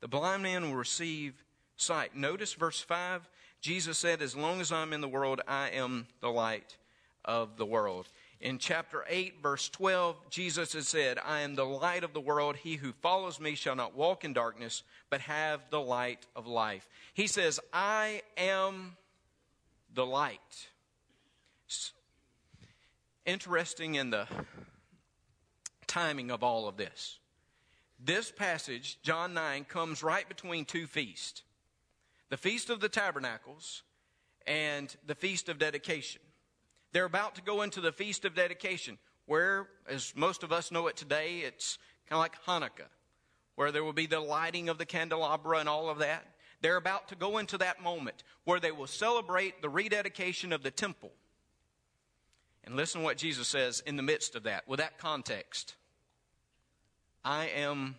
the 0.01 0.09
blind 0.09 0.43
man 0.43 0.69
will 0.69 0.77
receive 0.77 1.43
sight. 1.77 2.15
Notice 2.15 2.55
verse 2.55 2.81
5 2.81 3.29
Jesus 3.61 3.99
said, 3.99 4.23
As 4.23 4.35
long 4.35 4.61
as 4.61 4.73
I'm 4.73 4.93
in 4.93 5.01
the 5.01 5.09
world, 5.09 5.41
I 5.47 5.69
am 5.71 6.07
the 6.21 6.31
light 6.31 6.77
of 7.25 7.57
the 7.57 7.67
world. 7.67 8.09
In 8.41 8.57
chapter 8.57 9.05
8, 9.07 9.43
verse 9.43 9.69
12, 9.69 10.17
Jesus 10.31 10.73
has 10.73 10.89
said, 10.89 11.19
I 11.23 11.41
am 11.41 11.55
the 11.55 11.67
light 11.67 12.03
of 12.03 12.15
the 12.15 12.21
world. 12.21 12.57
He 12.57 12.77
who 12.77 12.93
follows 12.93 13.39
me 13.39 13.55
shall 13.55 13.77
not 13.77 13.95
walk 13.95 14.25
in 14.25 14.33
darkness, 14.33 14.83
but 15.11 15.21
have 15.21 15.61
the 15.69 15.81
light 15.81 16.27
of 16.35 16.47
life. 16.47 16.89
He 17.13 17.27
says, 17.27 17.61
I 17.71 18.23
am 18.39 18.97
the 19.93 20.07
light. 20.07 20.69
Interesting 23.27 23.97
in 23.97 24.09
the 24.09 24.27
timing 25.87 26.31
of 26.31 26.43
all 26.43 26.67
of 26.67 26.79
this. 26.79 27.20
This 28.03 28.33
passage, 28.33 28.99
John 29.03 29.35
9, 29.35 29.65
comes 29.65 30.03
right 30.03 30.27
between 30.27 30.65
two 30.65 30.87
feasts 30.87 31.43
the 32.31 32.37
Feast 32.37 32.71
of 32.71 32.81
the 32.81 32.89
Tabernacles 32.89 33.83
and 34.47 34.95
the 35.07 35.15
Feast 35.15 35.49
of 35.49 35.59
Dedication. 35.59 36.23
They're 36.93 37.05
about 37.05 37.35
to 37.35 37.43
go 37.43 37.63
into 37.63 37.81
the 37.81 37.93
Feast 37.93 38.25
of 38.25 38.35
Dedication, 38.35 38.99
where, 39.27 39.69
as 39.89 40.15
most 40.17 40.43
of 40.43 40.53
us 40.53 40.71
know 40.71 40.87
it 40.87 40.97
today, 40.97 41.41
it's 41.41 41.77
kind 42.09 42.17
of 42.17 42.21
like 42.21 42.43
Hanukkah, 42.47 42.89
where 43.57 43.71
there 43.71 43.85
will 43.85 43.93
be 43.93 44.07
the 44.07 44.21
lighting 44.21 44.69
of 44.69 44.79
the 44.79 44.87
candelabra 44.87 45.59
and 45.59 45.69
all 45.69 45.91
of 45.91 45.99
that. 45.99 46.25
They're 46.63 46.77
about 46.77 47.09
to 47.09 47.17
go 47.17 47.39
into 47.39 47.59
that 47.59 47.83
moment 47.83 48.23
where 48.45 48.61
they 48.61 48.73
will 48.73 48.87
celebrate 48.87 49.61
the 49.61 49.69
rededication 49.69 50.53
of 50.53 50.63
the 50.63 50.71
temple. 50.71 51.11
And 52.65 52.77
listen 52.77 53.03
what 53.03 53.19
Jesus 53.19 53.49
says 53.49 53.83
in 53.85 53.97
the 53.97 54.03
midst 54.03 54.37
of 54.37 54.45
that, 54.45 54.67
with 54.67 54.79
that 54.79 54.99
context. 54.99 55.75
I 57.25 57.47
am 57.49 57.97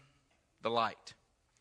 the 0.61 0.69
light. 0.69 1.13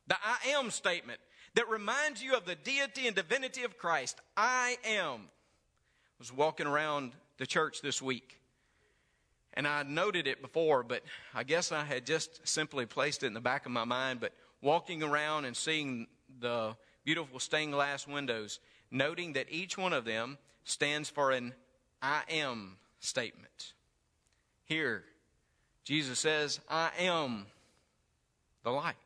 The 0.06 0.16
I 0.22 0.50
am 0.50 0.70
statement 0.70 1.20
that 1.54 1.68
reminds 1.68 2.22
you 2.22 2.36
of 2.36 2.44
the 2.44 2.54
deity 2.54 3.06
and 3.06 3.16
divinity 3.16 3.64
of 3.64 3.78
Christ. 3.78 4.20
I 4.36 4.76
am 4.84 5.28
was 6.20 6.32
walking 6.32 6.66
around 6.66 7.12
the 7.38 7.46
church 7.46 7.80
this 7.80 8.00
week. 8.00 8.38
And 9.54 9.66
I 9.66 9.82
noted 9.82 10.28
it 10.28 10.40
before, 10.40 10.84
but 10.84 11.02
I 11.34 11.42
guess 11.42 11.72
I 11.72 11.82
had 11.82 12.06
just 12.06 12.46
simply 12.46 12.86
placed 12.86 13.24
it 13.24 13.26
in 13.26 13.34
the 13.34 13.40
back 13.40 13.66
of 13.66 13.72
my 13.72 13.84
mind. 13.84 14.20
But 14.20 14.32
walking 14.60 15.02
around 15.02 15.46
and 15.46 15.56
seeing 15.56 16.06
the 16.38 16.76
beautiful 17.04 17.40
stained 17.40 17.72
glass 17.72 18.06
windows, 18.06 18.60
noting 18.92 19.32
that 19.32 19.46
each 19.50 19.76
one 19.76 19.92
of 19.92 20.04
them 20.04 20.38
stands 20.64 21.08
for 21.08 21.32
an 21.32 21.54
I 22.00 22.22
am 22.28 22.76
statement. 23.00 23.72
Here, 24.64 25.02
Jesus 25.84 26.18
says, 26.18 26.60
I 26.68 26.90
am 26.98 27.46
the 28.62 28.70
light. 28.70 28.96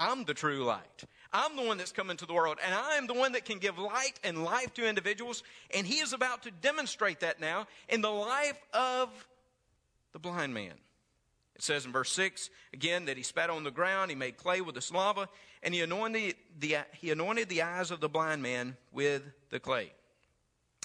I'm 0.00 0.24
the 0.24 0.34
true 0.34 0.64
light. 0.64 1.04
I'm 1.32 1.56
the 1.56 1.62
one 1.62 1.76
that's 1.76 1.92
come 1.92 2.08
into 2.10 2.24
the 2.24 2.32
world, 2.32 2.58
and 2.64 2.74
I 2.74 2.96
am 2.96 3.06
the 3.06 3.14
one 3.14 3.32
that 3.32 3.44
can 3.44 3.58
give 3.58 3.78
light 3.78 4.18
and 4.24 4.44
life 4.44 4.72
to 4.74 4.88
individuals. 4.88 5.42
And 5.74 5.86
he 5.86 5.96
is 5.96 6.12
about 6.12 6.44
to 6.44 6.50
demonstrate 6.50 7.20
that 7.20 7.40
now 7.40 7.66
in 7.88 8.00
the 8.00 8.10
life 8.10 8.58
of 8.72 9.08
the 10.12 10.18
blind 10.18 10.54
man. 10.54 10.72
It 11.54 11.62
says 11.62 11.84
in 11.84 11.92
verse 11.92 12.12
6 12.12 12.50
again 12.72 13.06
that 13.06 13.16
he 13.16 13.24
spat 13.24 13.50
on 13.50 13.64
the 13.64 13.70
ground, 13.70 14.10
he 14.10 14.16
made 14.16 14.36
clay 14.36 14.60
with 14.60 14.76
the 14.76 14.80
slava, 14.80 15.28
and 15.62 15.74
he 15.74 15.80
anointed 15.80 16.36
the, 16.58 16.78
he 16.92 17.10
anointed 17.10 17.48
the 17.48 17.62
eyes 17.62 17.90
of 17.90 18.00
the 18.00 18.08
blind 18.08 18.40
man 18.40 18.76
with 18.92 19.22
the 19.50 19.58
clay. 19.58 19.92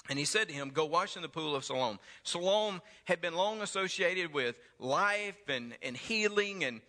And 0.08 0.18
he 0.18 0.24
said 0.24 0.48
to 0.48 0.54
him, 0.54 0.70
Go 0.70 0.84
wash 0.84 1.16
in 1.16 1.22
the 1.22 1.28
pool 1.28 1.56
of 1.56 1.64
Siloam. 1.64 1.98
Siloam 2.22 2.82
had 3.04 3.20
been 3.20 3.34
long 3.34 3.62
associated 3.62 4.32
with 4.34 4.56
life 4.78 5.48
and, 5.48 5.74
and 5.82 5.96
healing 5.96 6.64
and 6.64 6.80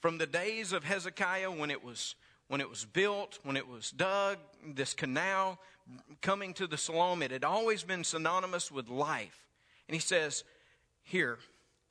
from 0.00 0.18
the 0.18 0.26
days 0.26 0.72
of 0.72 0.84
Hezekiah 0.84 1.50
when 1.50 1.70
it 1.70 1.84
was 1.84 2.14
when 2.48 2.60
it 2.60 2.68
was 2.68 2.84
built, 2.84 3.38
when 3.44 3.56
it 3.56 3.68
was 3.68 3.92
dug, 3.92 4.36
this 4.74 4.92
canal 4.92 5.56
coming 6.20 6.52
to 6.54 6.66
the 6.66 6.76
Siloam, 6.76 7.22
it 7.22 7.30
had 7.30 7.44
always 7.44 7.84
been 7.84 8.02
synonymous 8.02 8.72
with 8.72 8.88
life. 8.88 9.46
And 9.86 9.94
he 9.94 10.00
says, 10.00 10.42
Here, 11.04 11.38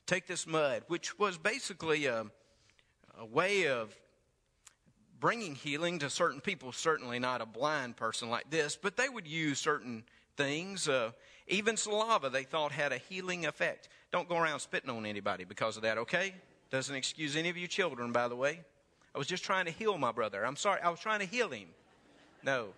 take 0.06 0.26
this 0.26 0.46
mud, 0.46 0.82
which 0.88 1.18
was 1.18 1.38
basically 1.38 2.04
a, 2.06 2.26
a 3.18 3.24
way 3.24 3.68
of 3.68 3.96
bringing 5.20 5.54
healing 5.54 5.98
to 6.00 6.10
certain 6.10 6.40
people, 6.40 6.72
certainly 6.72 7.18
not 7.18 7.40
a 7.40 7.46
blind 7.46 7.96
person 7.96 8.30
like 8.30 8.50
this, 8.50 8.76
but 8.80 8.96
they 8.96 9.08
would 9.08 9.26
use 9.26 9.58
certain 9.58 10.02
things. 10.36 10.88
Uh, 10.88 11.10
even 11.46 11.76
saliva 11.76 12.30
they 12.30 12.44
thought 12.44 12.72
had 12.72 12.92
a 12.92 12.98
healing 12.98 13.46
effect. 13.46 13.88
Don't 14.10 14.28
go 14.28 14.38
around 14.38 14.60
spitting 14.60 14.90
on 14.90 15.06
anybody 15.06 15.44
because 15.44 15.76
of 15.76 15.82
that, 15.82 15.98
okay? 15.98 16.34
Doesn't 16.70 16.94
excuse 16.94 17.36
any 17.36 17.48
of 17.48 17.56
you 17.56 17.68
children, 17.68 18.12
by 18.12 18.28
the 18.28 18.36
way. 18.36 18.60
I 19.14 19.18
was 19.18 19.26
just 19.26 19.44
trying 19.44 19.66
to 19.66 19.72
heal 19.72 19.98
my 19.98 20.12
brother. 20.12 20.44
I'm 20.44 20.56
sorry, 20.56 20.80
I 20.80 20.88
was 20.88 21.00
trying 21.00 21.20
to 21.20 21.26
heal 21.26 21.48
him. 21.50 21.68
No. 22.42 22.68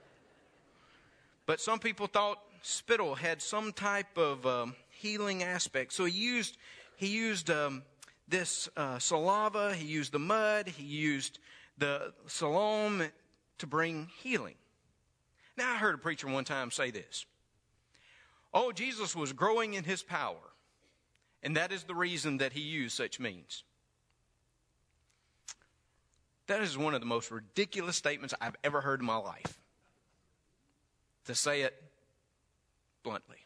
But 1.46 1.60
some 1.60 1.78
people 1.78 2.06
thought 2.06 2.38
spittle 2.62 3.14
had 3.14 3.42
some 3.42 3.72
type 3.72 4.16
of 4.16 4.44
um, 4.46 4.74
healing 4.90 5.42
aspect. 5.42 5.92
So 5.92 6.04
he 6.04 6.18
used, 6.18 6.56
he 6.96 7.08
used 7.08 7.50
um, 7.50 7.82
this 8.28 8.68
uh, 8.76 8.98
saliva, 8.98 9.74
he 9.74 9.86
used 9.86 10.12
the 10.12 10.18
mud, 10.18 10.68
he 10.68 10.84
used 10.84 11.38
the 11.78 12.12
Siloam 12.26 13.02
to 13.58 13.66
bring 13.66 14.08
healing. 14.22 14.56
Now, 15.56 15.72
I 15.72 15.76
heard 15.76 15.94
a 15.94 15.98
preacher 15.98 16.28
one 16.28 16.44
time 16.44 16.70
say 16.70 16.90
this 16.90 17.26
Oh, 18.54 18.72
Jesus 18.72 19.16
was 19.16 19.32
growing 19.32 19.74
in 19.74 19.84
his 19.84 20.02
power, 20.02 20.52
and 21.42 21.56
that 21.56 21.72
is 21.72 21.84
the 21.84 21.94
reason 21.94 22.38
that 22.38 22.52
he 22.52 22.60
used 22.60 22.96
such 22.96 23.18
means. 23.18 23.64
That 26.48 26.60
is 26.60 26.76
one 26.76 26.94
of 26.94 27.00
the 27.00 27.06
most 27.06 27.30
ridiculous 27.30 27.96
statements 27.96 28.34
I've 28.40 28.56
ever 28.64 28.80
heard 28.80 29.00
in 29.00 29.06
my 29.06 29.16
life. 29.16 29.58
To 31.26 31.34
say 31.34 31.62
it 31.62 31.80
bluntly. 33.02 33.41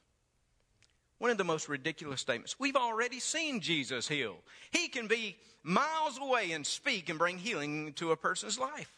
One 1.18 1.30
of 1.30 1.38
the 1.38 1.44
most 1.44 1.68
ridiculous 1.68 2.20
statements. 2.20 2.56
We've 2.58 2.76
already 2.76 3.20
seen 3.20 3.61
Jesus 3.61 4.06
heal. 4.06 4.37
He 4.70 4.88
can 4.88 5.06
be 5.06 5.37
miles 5.62 6.18
away 6.20 6.52
and 6.52 6.66
speak 6.66 7.08
and 7.08 7.18
bring 7.18 7.38
healing 7.38 7.94
to 7.94 8.12
a 8.12 8.16
person's 8.16 8.58
life. 8.58 8.90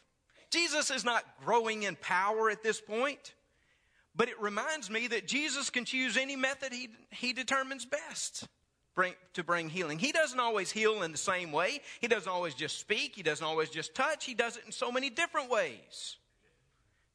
Jesus 0.50 0.90
is 0.90 1.04
not 1.04 1.24
growing 1.44 1.84
in 1.84 1.96
power 1.96 2.50
at 2.50 2.62
this 2.62 2.80
point, 2.80 3.34
but 4.16 4.28
it 4.28 4.40
reminds 4.40 4.90
me 4.90 5.06
that 5.08 5.28
Jesus 5.28 5.70
can 5.70 5.84
choose 5.84 6.16
any 6.16 6.36
method 6.36 6.72
he, 6.72 6.88
he 7.10 7.32
determines 7.32 7.84
best 7.84 8.48
bring, 8.98 9.14
to 9.34 9.44
bring 9.44 9.68
healing. 9.68 9.96
He 9.96 10.10
doesn't 10.10 10.40
always 10.40 10.72
heal 10.72 11.04
in 11.04 11.12
the 11.12 11.18
same 11.18 11.52
way. 11.52 11.80
He 12.00 12.08
doesn't 12.08 12.30
always 12.30 12.54
just 12.54 12.80
speak. 12.80 13.14
He 13.14 13.22
doesn't 13.22 13.46
always 13.46 13.70
just 13.70 13.94
touch. 13.94 14.24
He 14.24 14.34
does 14.34 14.56
it 14.56 14.64
in 14.66 14.72
so 14.72 14.90
many 14.90 15.08
different 15.08 15.48
ways. 15.48 16.16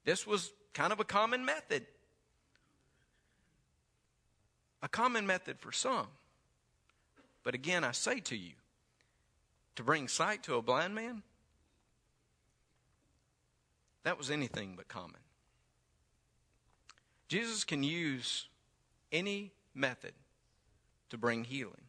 This 0.06 0.26
was 0.26 0.54
kind 0.74 0.94
of 0.94 1.02
a 1.02 1.04
common 1.04 1.44
method. 1.44 1.86
A 4.84 4.88
common 4.90 5.26
method 5.26 5.58
for 5.60 5.72
some. 5.72 6.08
But 7.44 7.56
again, 7.56 7.84
I 7.84 7.92
say 7.92 8.20
to 8.20 8.36
you, 8.36 8.52
to 9.76 9.84
bring 9.84 10.08
sight 10.08 10.44
to 10.44 10.56
a 10.56 10.62
blind 10.62 10.94
man, 10.94 11.24
that 14.04 14.18
was 14.18 14.30
anything 14.30 14.74
but 14.76 14.88
common. 14.88 15.22
Jesus 17.28 17.64
can 17.64 17.82
use 17.82 18.48
any 19.12 19.52
method 19.74 20.14
to 21.10 21.18
bring 21.18 21.46
healing. 21.46 21.88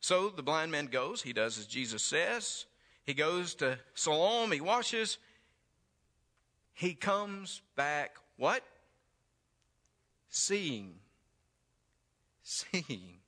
So 0.00 0.28
the 0.28 0.42
blind 0.42 0.70
man 0.70 0.86
goes, 0.86 1.22
he 1.22 1.32
does 1.32 1.58
as 1.58 1.66
Jesus 1.66 2.02
says. 2.02 2.66
He 3.04 3.14
goes 3.14 3.54
to 3.56 3.78
Siloam, 3.94 4.52
he 4.52 4.60
washes. 4.60 5.18
He 6.74 6.94
comes 6.94 7.60
back 7.76 8.16
what? 8.36 8.62
Seeing. 10.28 10.94
Seeing. 12.44 13.20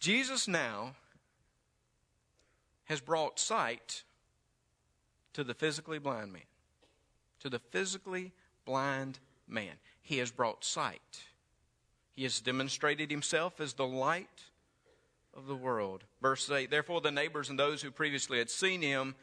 Jesus 0.00 0.48
now 0.48 0.96
has 2.84 3.00
brought 3.00 3.38
sight 3.38 4.02
to 5.32 5.44
the 5.44 5.54
physically 5.54 5.98
blind 5.98 6.32
man. 6.32 6.42
To 7.40 7.48
the 7.48 7.60
physically 7.60 8.32
blind 8.64 9.20
man. 9.46 9.74
He 10.02 10.18
has 10.18 10.30
brought 10.32 10.64
sight. 10.64 11.22
He 12.12 12.24
has 12.24 12.40
demonstrated 12.40 13.10
himself 13.10 13.60
as 13.60 13.74
the 13.74 13.86
light 13.86 14.44
of 15.34 15.46
the 15.46 15.54
world. 15.54 16.02
Verse 16.20 16.50
8 16.50 16.70
Therefore, 16.70 17.00
the 17.00 17.12
neighbors 17.12 17.48
and 17.48 17.58
those 17.58 17.80
who 17.80 17.92
previously 17.92 18.38
had 18.38 18.50
seen 18.50 18.82
him, 18.82 19.14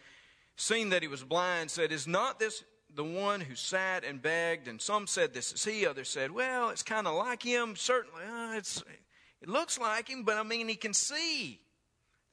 seeing 0.56 0.90
that 0.90 1.02
he 1.02 1.10
was 1.10 1.24
blind, 1.24 1.70
said, 1.70 1.92
Is 1.92 2.08
not 2.08 2.40
this 2.40 2.64
the 2.98 3.04
one 3.04 3.40
who 3.40 3.56
sat 3.56 4.04
and 4.04 4.22
begged? 4.22 4.68
And 4.68 4.82
some 4.82 5.08
said, 5.08 5.34
This 5.34 5.54
is 5.54 5.64
he. 5.64 5.86
Others 5.86 6.10
said, 6.10 6.32
Well, 6.32 6.70
it's 6.70 6.84
kind 6.84 7.08
of 7.08 7.16
like 7.16 7.44
him. 7.44 7.76
Certainly, 7.78 8.24
uh, 8.26 8.58
it's, 8.58 8.84
it 9.42 9.48
looks 9.48 9.80
like 9.80 10.10
him, 10.10 10.24
but 10.24 10.36
I 10.36 10.44
mean, 10.44 10.68
he 10.68 10.76
can 10.76 10.94
see. 10.94 11.62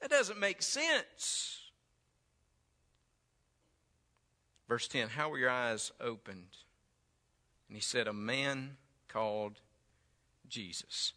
That 0.01 0.09
doesn't 0.09 0.39
make 0.39 0.61
sense. 0.61 1.61
Verse 4.67 4.87
10 4.87 5.09
How 5.09 5.29
were 5.29 5.37
your 5.37 5.49
eyes 5.49 5.91
opened? 6.01 6.57
And 7.69 7.77
he 7.77 7.81
said, 7.81 8.07
A 8.07 8.13
man 8.13 8.77
called 9.07 9.61
Jesus. 10.49 11.13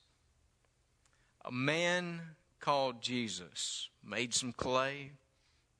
A 1.44 1.52
man 1.52 2.20
called 2.60 3.00
Jesus 3.00 3.88
made 4.04 4.34
some 4.34 4.52
clay, 4.52 5.12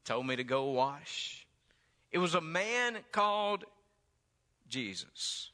told 0.05 0.27
me 0.27 0.37
to 0.37 0.45
go 0.45 0.71
wash. 0.71 1.47
It 2.11 2.19
was 2.19 2.35
a 2.35 2.41
man 2.41 2.99
called 3.13 3.65
Jesus. 4.69 5.51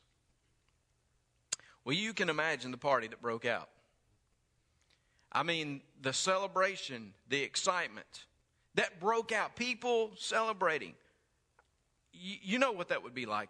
Well, 1.84 1.94
you 1.94 2.14
can 2.14 2.28
imagine 2.28 2.70
the 2.70 2.78
party 2.78 3.08
that 3.08 3.20
broke 3.20 3.44
out. 3.44 3.68
I 5.32 5.42
mean, 5.42 5.82
the 6.00 6.12
celebration, 6.12 7.12
the 7.28 7.42
excitement 7.42 8.26
that 8.74 9.00
broke 9.00 9.32
out, 9.32 9.56
people 9.56 10.12
celebrating. 10.16 10.94
You, 12.12 12.36
you 12.42 12.58
know 12.58 12.72
what 12.72 12.88
that 12.88 13.02
would 13.02 13.14
be 13.14 13.26
like. 13.26 13.48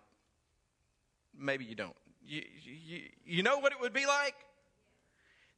Maybe 1.39 1.65
you 1.65 1.75
don't. 1.75 1.97
You, 2.27 2.43
you, 2.63 3.01
you 3.27 3.43
know 3.43 3.59
what 3.59 3.73
it 3.73 3.81
would 3.81 3.93
be 3.93 4.07
like? 4.07 4.35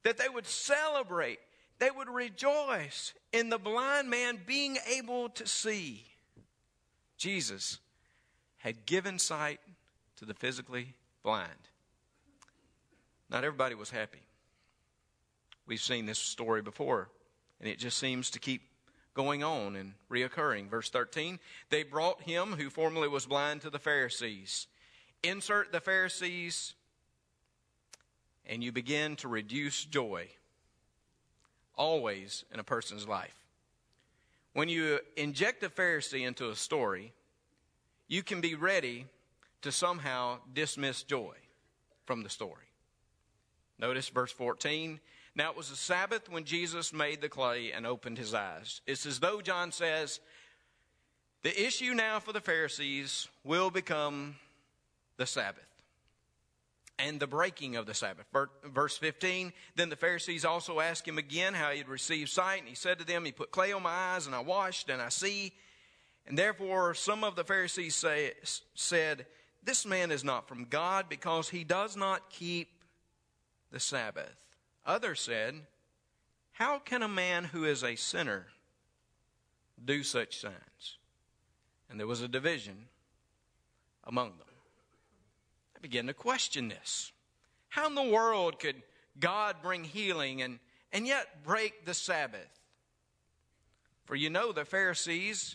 That 0.02 0.18
they 0.18 0.28
would 0.28 0.46
celebrate, 0.46 1.38
they 1.78 1.90
would 1.90 2.08
rejoice 2.08 3.14
in 3.32 3.48
the 3.48 3.58
blind 3.58 4.10
man 4.10 4.40
being 4.46 4.78
able 4.88 5.28
to 5.30 5.46
see. 5.46 6.04
Jesus 7.16 7.78
had 8.58 8.86
given 8.86 9.18
sight 9.18 9.60
to 10.16 10.24
the 10.24 10.34
physically 10.34 10.94
blind. 11.22 11.50
Not 13.30 13.44
everybody 13.44 13.74
was 13.74 13.90
happy. 13.90 14.22
We've 15.66 15.80
seen 15.80 16.06
this 16.06 16.18
story 16.18 16.62
before, 16.62 17.08
and 17.60 17.68
it 17.68 17.78
just 17.78 17.98
seems 17.98 18.30
to 18.30 18.38
keep 18.38 18.62
going 19.14 19.42
on 19.42 19.74
and 19.74 19.94
reoccurring. 20.10 20.68
Verse 20.68 20.90
13 20.90 21.40
They 21.70 21.82
brought 21.82 22.22
him 22.22 22.52
who 22.52 22.70
formerly 22.70 23.08
was 23.08 23.26
blind 23.26 23.62
to 23.62 23.70
the 23.70 23.78
Pharisees. 23.78 24.68
Insert 25.22 25.72
the 25.72 25.80
Pharisees, 25.80 26.74
and 28.44 28.62
you 28.62 28.70
begin 28.70 29.16
to 29.16 29.28
reduce 29.28 29.84
joy 29.84 30.28
always 31.74 32.44
in 32.52 32.60
a 32.60 32.64
person's 32.64 33.08
life. 33.08 33.45
When 34.56 34.70
you 34.70 35.00
inject 35.18 35.62
a 35.64 35.68
Pharisee 35.68 36.26
into 36.26 36.48
a 36.48 36.56
story, 36.56 37.12
you 38.08 38.22
can 38.22 38.40
be 38.40 38.54
ready 38.54 39.04
to 39.60 39.70
somehow 39.70 40.38
dismiss 40.54 41.02
joy 41.02 41.34
from 42.06 42.22
the 42.22 42.30
story. 42.30 42.64
Notice 43.78 44.08
verse 44.08 44.32
14. 44.32 44.98
Now 45.34 45.50
it 45.50 45.58
was 45.58 45.68
the 45.68 45.76
Sabbath 45.76 46.30
when 46.30 46.44
Jesus 46.44 46.94
made 46.94 47.20
the 47.20 47.28
clay 47.28 47.72
and 47.72 47.86
opened 47.86 48.16
his 48.16 48.32
eyes. 48.32 48.80
It's 48.86 49.04
as 49.04 49.20
though 49.20 49.42
John 49.42 49.72
says, 49.72 50.20
the 51.42 51.66
issue 51.66 51.92
now 51.92 52.18
for 52.18 52.32
the 52.32 52.40
Pharisees 52.40 53.28
will 53.44 53.68
become 53.68 54.36
the 55.18 55.26
Sabbath 55.26 55.75
and 56.98 57.20
the 57.20 57.26
breaking 57.26 57.76
of 57.76 57.86
the 57.86 57.94
Sabbath. 57.94 58.26
Verse 58.64 58.96
15 58.96 59.52
Then 59.74 59.88
the 59.88 59.96
Pharisees 59.96 60.44
also 60.44 60.80
asked 60.80 61.06
him 61.06 61.18
again 61.18 61.54
how 61.54 61.70
he 61.70 61.78
had 61.78 61.88
received 61.88 62.30
sight, 62.30 62.60
and 62.60 62.68
he 62.68 62.74
said 62.74 62.98
to 62.98 63.06
them, 63.06 63.24
He 63.24 63.32
put 63.32 63.50
clay 63.50 63.72
on 63.72 63.82
my 63.82 63.90
eyes, 63.90 64.26
and 64.26 64.34
I 64.34 64.40
washed, 64.40 64.88
and 64.88 65.00
I 65.02 65.08
see. 65.08 65.52
And 66.26 66.36
therefore, 66.36 66.94
some 66.94 67.22
of 67.22 67.36
the 67.36 67.44
Pharisees 67.44 67.94
say, 67.94 68.32
said, 68.74 69.26
This 69.62 69.86
man 69.86 70.10
is 70.10 70.24
not 70.24 70.48
from 70.48 70.64
God 70.64 71.06
because 71.08 71.48
he 71.48 71.64
does 71.64 71.96
not 71.96 72.30
keep 72.30 72.68
the 73.70 73.80
Sabbath. 73.80 74.34
Others 74.84 75.20
said, 75.20 75.54
How 76.52 76.78
can 76.78 77.02
a 77.02 77.08
man 77.08 77.44
who 77.44 77.64
is 77.64 77.84
a 77.84 77.96
sinner 77.96 78.46
do 79.84 80.02
such 80.02 80.40
signs? 80.40 80.98
And 81.88 82.00
there 82.00 82.06
was 82.06 82.22
a 82.22 82.28
division 82.28 82.86
among 84.04 84.30
them. 84.38 84.45
I 85.86 85.88
began 85.88 86.08
to 86.08 86.14
question 86.14 86.66
this. 86.66 87.12
How 87.68 87.86
in 87.86 87.94
the 87.94 88.02
world 88.02 88.58
could 88.58 88.82
God 89.20 89.54
bring 89.62 89.84
healing 89.84 90.42
and, 90.42 90.58
and 90.92 91.06
yet 91.06 91.44
break 91.44 91.84
the 91.84 91.94
Sabbath? 91.94 92.48
For 94.04 94.16
you 94.16 94.28
know, 94.28 94.50
the 94.50 94.64
Pharisees, 94.64 95.54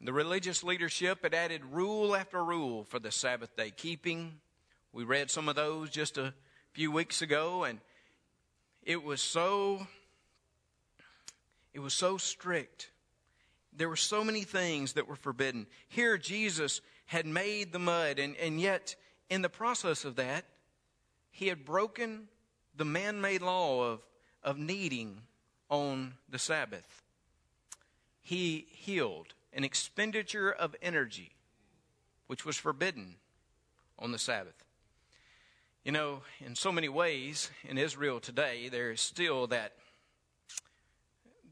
the 0.00 0.12
religious 0.12 0.62
leadership 0.62 1.24
had 1.24 1.34
added 1.34 1.62
rule 1.72 2.14
after 2.14 2.44
rule 2.44 2.84
for 2.84 3.00
the 3.00 3.10
Sabbath 3.10 3.56
day 3.56 3.72
keeping. 3.72 4.34
We 4.92 5.02
read 5.02 5.28
some 5.28 5.48
of 5.48 5.56
those 5.56 5.90
just 5.90 6.18
a 6.18 6.34
few 6.70 6.92
weeks 6.92 7.20
ago, 7.20 7.64
and 7.64 7.80
it 8.84 9.02
was 9.02 9.20
so 9.20 9.88
it 11.74 11.80
was 11.80 11.94
so 11.94 12.16
strict. 12.16 12.92
There 13.72 13.88
were 13.88 13.96
so 13.96 14.22
many 14.22 14.42
things 14.42 14.92
that 14.92 15.08
were 15.08 15.16
forbidden. 15.16 15.66
Here 15.88 16.16
Jesus 16.16 16.80
had 17.06 17.26
made 17.26 17.72
the 17.72 17.80
mud, 17.80 18.20
and, 18.20 18.36
and 18.36 18.60
yet 18.60 18.94
in 19.30 19.42
the 19.42 19.48
process 19.48 20.04
of 20.04 20.16
that, 20.16 20.44
he 21.30 21.48
had 21.48 21.64
broken 21.64 22.28
the 22.76 22.84
man 22.84 23.20
made 23.20 23.42
law 23.42 23.84
of, 23.84 24.00
of 24.42 24.58
kneading 24.58 25.22
on 25.68 26.14
the 26.28 26.38
Sabbath. 26.38 27.02
He 28.22 28.66
healed 28.70 29.34
an 29.52 29.64
expenditure 29.64 30.50
of 30.50 30.74
energy, 30.82 31.32
which 32.26 32.44
was 32.44 32.56
forbidden 32.56 33.16
on 33.98 34.12
the 34.12 34.18
Sabbath. 34.18 34.64
You 35.84 35.92
know, 35.92 36.22
in 36.44 36.54
so 36.54 36.70
many 36.70 36.88
ways 36.88 37.50
in 37.64 37.78
Israel 37.78 38.20
today, 38.20 38.68
there 38.68 38.90
is 38.90 39.00
still 39.00 39.46
that 39.48 39.72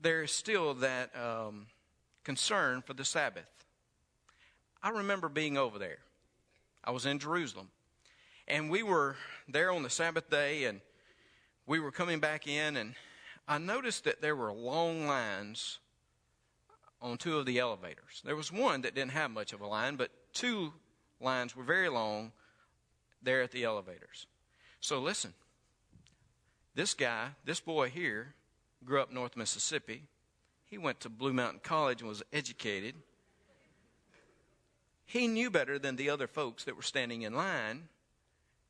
there 0.02 0.22
is 0.22 0.30
still 0.30 0.74
that 0.74 1.10
um, 1.16 1.66
concern 2.22 2.82
for 2.82 2.92
the 2.92 3.04
Sabbath. 3.04 3.48
I 4.82 4.90
remember 4.90 5.28
being 5.28 5.56
over 5.56 5.78
there 5.78 5.98
I 6.86 6.92
was 6.92 7.04
in 7.04 7.18
Jerusalem. 7.18 7.68
And 8.48 8.70
we 8.70 8.82
were 8.82 9.16
there 9.48 9.72
on 9.72 9.82
the 9.82 9.90
Sabbath 9.90 10.30
day, 10.30 10.64
and 10.64 10.80
we 11.66 11.80
were 11.80 11.90
coming 11.90 12.20
back 12.20 12.46
in, 12.46 12.76
and 12.76 12.94
I 13.48 13.58
noticed 13.58 14.04
that 14.04 14.22
there 14.22 14.36
were 14.36 14.52
long 14.52 15.06
lines 15.06 15.80
on 17.02 17.18
two 17.18 17.38
of 17.38 17.46
the 17.46 17.58
elevators. 17.58 18.22
There 18.24 18.36
was 18.36 18.52
one 18.52 18.82
that 18.82 18.94
didn't 18.94 19.10
have 19.12 19.30
much 19.30 19.52
of 19.52 19.60
a 19.60 19.66
line, 19.66 19.96
but 19.96 20.10
two 20.32 20.72
lines 21.20 21.56
were 21.56 21.64
very 21.64 21.88
long 21.88 22.32
there 23.22 23.42
at 23.42 23.50
the 23.50 23.64
elevators. 23.64 24.26
So 24.80 25.00
listen, 25.00 25.34
This 26.76 26.92
guy, 26.92 27.28
this 27.46 27.58
boy 27.58 27.88
here, 27.88 28.34
grew 28.84 29.00
up 29.00 29.10
North 29.10 29.34
Mississippi. 29.34 30.02
He 30.66 30.76
went 30.76 31.00
to 31.00 31.08
Blue 31.08 31.32
Mountain 31.32 31.60
College 31.62 32.02
and 32.02 32.08
was 32.08 32.22
educated. 32.34 32.94
He 35.06 35.28
knew 35.28 35.50
better 35.50 35.78
than 35.78 35.96
the 35.96 36.10
other 36.10 36.26
folks 36.26 36.64
that 36.64 36.76
were 36.76 36.82
standing 36.82 37.22
in 37.22 37.34
line. 37.34 37.88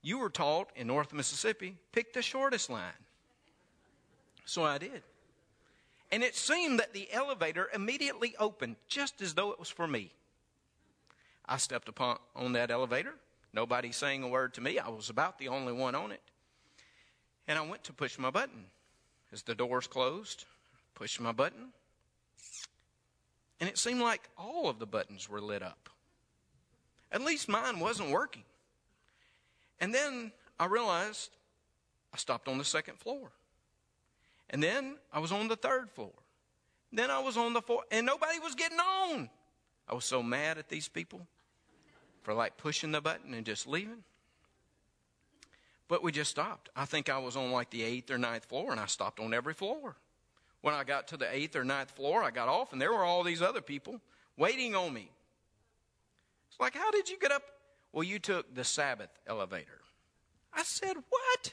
You 0.03 0.19
were 0.19 0.31
taught 0.31 0.71
in 0.77 0.87
North 0.87 1.13
Mississippi, 1.13 1.77
pick 1.93 2.13
the 2.13 2.23
shortest 2.23 2.71
line. 2.71 2.93
So 4.45 4.63
I 4.63 4.79
did. 4.79 5.03
And 6.13 6.23
it 6.23 6.37
seemed 6.37 6.79
that 6.79 6.93
the 6.93 7.13
elevator 7.13 7.69
immediately 7.75 8.35
opened, 8.39 8.77
just 8.87 9.21
as 9.21 9.35
though 9.35 9.51
it 9.51 9.59
was 9.59 9.71
for 9.71 9.89
me. 9.89 10.13
I 11.47 11.57
stepped 11.57 11.89
upon 11.89 12.19
on 12.37 12.53
that 12.53 12.71
elevator. 12.71 13.15
Nobody 13.53 13.91
saying 13.91 14.23
a 14.23 14.29
word 14.29 14.55
to 14.55 14.61
me. 14.61 14.79
I 14.79 14.89
was 14.89 15.11
about 15.11 15.39
the 15.39 15.49
only 15.49 15.73
one 15.73 15.95
on 15.95 16.13
it. 16.13 16.23
And 17.49 17.59
I 17.59 17.63
went 17.63 17.85
to 17.85 17.93
push 17.93 18.19
my 18.19 18.31
button. 18.31 18.67
As 19.33 19.43
the 19.43 19.55
doors 19.55 19.87
closed, 19.87 20.45
pushed 20.95 21.21
my 21.21 21.33
button. 21.33 21.73
And 23.59 23.69
it 23.69 23.79
seemed 23.79 24.01
like 24.01 24.29
all 24.37 24.69
of 24.69 24.79
the 24.79 24.87
buttons 24.87 25.29
were 25.29 25.41
lit 25.41 25.63
up. 25.63 25.89
At 27.17 27.23
least 27.23 27.49
mine 27.49 27.81
wasn't 27.81 28.11
working. 28.11 28.43
And 29.81 29.95
then 29.95 30.33
I 30.61 30.67
realized 30.67 31.31
I 32.13 32.19
stopped 32.19 32.47
on 32.47 32.59
the 32.59 32.65
second 32.65 32.99
floor. 32.99 33.31
And 34.51 34.63
then 34.63 34.99
I 35.11 35.21
was 35.21 35.33
on 35.33 35.49
the 35.49 35.57
third 35.57 35.91
floor. 35.91 36.13
Then 36.93 37.11
I 37.11 37.21
was 37.21 37.39
on 37.39 37.55
the 37.55 37.63
fourth, 37.63 37.87
and 37.91 38.05
nobody 38.05 38.39
was 38.39 38.55
getting 38.55 38.79
on. 38.79 39.31
I 39.89 39.95
was 39.95 40.05
so 40.05 40.23
mad 40.23 40.59
at 40.59 40.69
these 40.69 40.89
people 40.89 41.27
for 42.21 42.35
like 42.35 42.59
pushing 42.59 42.93
the 42.93 43.01
button 43.01 43.33
and 43.33 43.47
just 43.47 43.67
leaving. 43.67 44.05
But 45.89 46.03
we 46.03 46.13
just 46.13 46.31
stopped. 46.31 46.69
I 46.77 46.85
think 46.85 47.09
I 47.09 47.17
was 47.17 47.35
on 47.35 47.51
like 47.51 47.71
the 47.71 47.83
eighth 47.83 48.11
or 48.11 48.19
ninth 48.19 48.45
floor, 48.45 48.73
and 48.73 48.79
I 48.79 48.85
stopped 48.85 49.21
on 49.21 49.33
every 49.33 49.55
floor. 49.55 49.97
When 50.61 50.75
I 50.75 50.85
got 50.85 51.09
to 51.09 51.17
the 51.17 51.35
eighth 51.35 51.57
or 51.57 51.65
ninth 51.65 51.93
floor, 51.93 52.23
I 52.23 52.31
got 52.31 52.49
off, 52.49 52.75
and 52.75 52.83
there 52.83 52.93
were 52.93 53.05
all 53.05 53.23
these 53.23 53.41
other 53.41 53.63
people 53.63 54.03
waiting 54.37 54.75
on 54.75 54.93
me. 54.93 55.09
It's 56.57 56.61
like, 56.63 56.75
how 56.75 56.91
did 56.91 57.11
you 57.11 57.19
get 57.19 57.33
up? 57.33 57.43
Well, 57.93 58.03
you 58.03 58.19
took 58.19 58.55
the 58.55 58.65
Sabbath 58.65 59.11
elevator. 59.27 59.83
I 60.55 60.63
said, 60.63 60.95
what? 61.11 61.53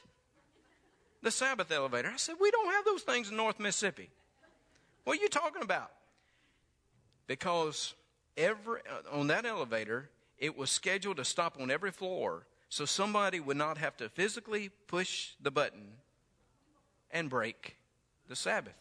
The 1.20 1.30
Sabbath 1.30 1.70
elevator. 1.70 2.08
I 2.08 2.16
said, 2.16 2.36
we 2.40 2.50
don't 2.50 2.72
have 2.72 2.86
those 2.86 3.02
things 3.02 3.28
in 3.28 3.36
North 3.36 3.60
Mississippi. 3.60 4.08
What 5.04 5.18
are 5.18 5.20
you 5.20 5.28
talking 5.28 5.60
about? 5.60 5.90
Because 7.26 7.92
every 8.38 8.80
uh, 8.90 9.18
on 9.18 9.26
that 9.26 9.44
elevator, 9.44 10.08
it 10.38 10.56
was 10.56 10.70
scheduled 10.70 11.18
to 11.18 11.24
stop 11.26 11.58
on 11.60 11.70
every 11.70 11.90
floor 11.90 12.46
so 12.70 12.86
somebody 12.86 13.40
would 13.40 13.58
not 13.58 13.76
have 13.76 13.98
to 13.98 14.08
physically 14.08 14.70
push 14.86 15.32
the 15.38 15.50
button 15.50 15.98
and 17.10 17.28
break 17.28 17.76
the 18.26 18.36
Sabbath. 18.36 18.72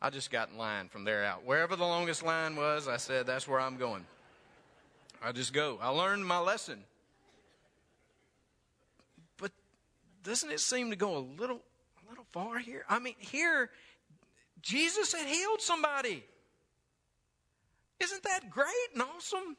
I 0.00 0.10
just 0.10 0.30
got 0.30 0.50
in 0.50 0.58
line 0.58 0.88
from 0.88 1.04
there 1.04 1.24
out. 1.24 1.44
Wherever 1.44 1.74
the 1.74 1.84
longest 1.84 2.22
line 2.22 2.56
was, 2.56 2.86
I 2.86 2.98
said, 2.98 3.26
that's 3.26 3.48
where 3.48 3.60
I'm 3.60 3.76
going. 3.76 4.04
I 5.22 5.32
just 5.32 5.52
go. 5.52 5.78
I 5.80 5.88
learned 5.88 6.26
my 6.26 6.38
lesson. 6.38 6.84
But 9.38 9.52
doesn't 10.22 10.50
it 10.50 10.60
seem 10.60 10.90
to 10.90 10.96
go 10.96 11.16
a 11.16 11.24
little 11.40 11.60
a 12.06 12.10
little 12.10 12.26
far 12.32 12.58
here? 12.58 12.84
I 12.88 12.98
mean, 12.98 13.14
here 13.18 13.70
Jesus 14.60 15.14
had 15.14 15.26
healed 15.26 15.60
somebody. 15.60 16.22
Isn't 17.98 18.22
that 18.24 18.50
great 18.50 18.68
and 18.92 19.02
awesome? 19.02 19.56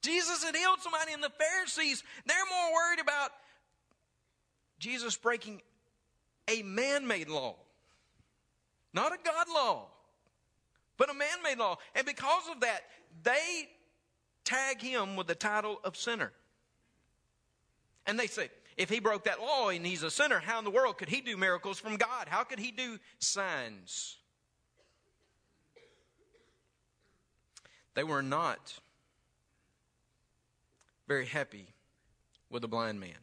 Jesus 0.00 0.42
had 0.42 0.56
healed 0.56 0.80
somebody, 0.80 1.12
and 1.12 1.22
the 1.22 1.30
Pharisees, 1.30 2.02
they're 2.26 2.36
more 2.50 2.74
worried 2.74 3.00
about 3.00 3.30
Jesus 4.78 5.16
breaking 5.16 5.62
a 6.48 6.62
man 6.62 7.06
made 7.06 7.28
law 7.28 7.56
not 8.94 9.12
a 9.12 9.18
God 9.22 9.46
law, 9.52 9.86
but 10.96 11.10
a 11.10 11.14
man 11.14 11.42
made 11.42 11.58
law. 11.58 11.76
And 11.94 12.06
because 12.06 12.48
of 12.50 12.60
that, 12.60 12.80
they 13.22 13.68
tag 14.44 14.80
him 14.80 15.16
with 15.16 15.26
the 15.26 15.34
title 15.34 15.80
of 15.84 15.96
sinner. 15.96 16.32
And 18.06 18.18
they 18.18 18.28
say, 18.28 18.50
if 18.76 18.88
he 18.88 19.00
broke 19.00 19.24
that 19.24 19.40
law 19.40 19.68
and 19.68 19.84
he's 19.84 20.02
a 20.02 20.10
sinner, 20.10 20.38
how 20.38 20.58
in 20.58 20.64
the 20.64 20.70
world 20.70 20.98
could 20.98 21.08
he 21.08 21.20
do 21.20 21.36
miracles 21.36 21.78
from 21.78 21.96
God? 21.96 22.28
How 22.28 22.44
could 22.44 22.58
he 22.58 22.70
do 22.70 22.98
signs? 23.18 24.16
They 27.94 28.04
were 28.04 28.22
not 28.22 28.74
very 31.06 31.26
happy 31.26 31.68
with 32.50 32.62
the 32.62 32.68
blind 32.68 32.98
man. 33.00 33.18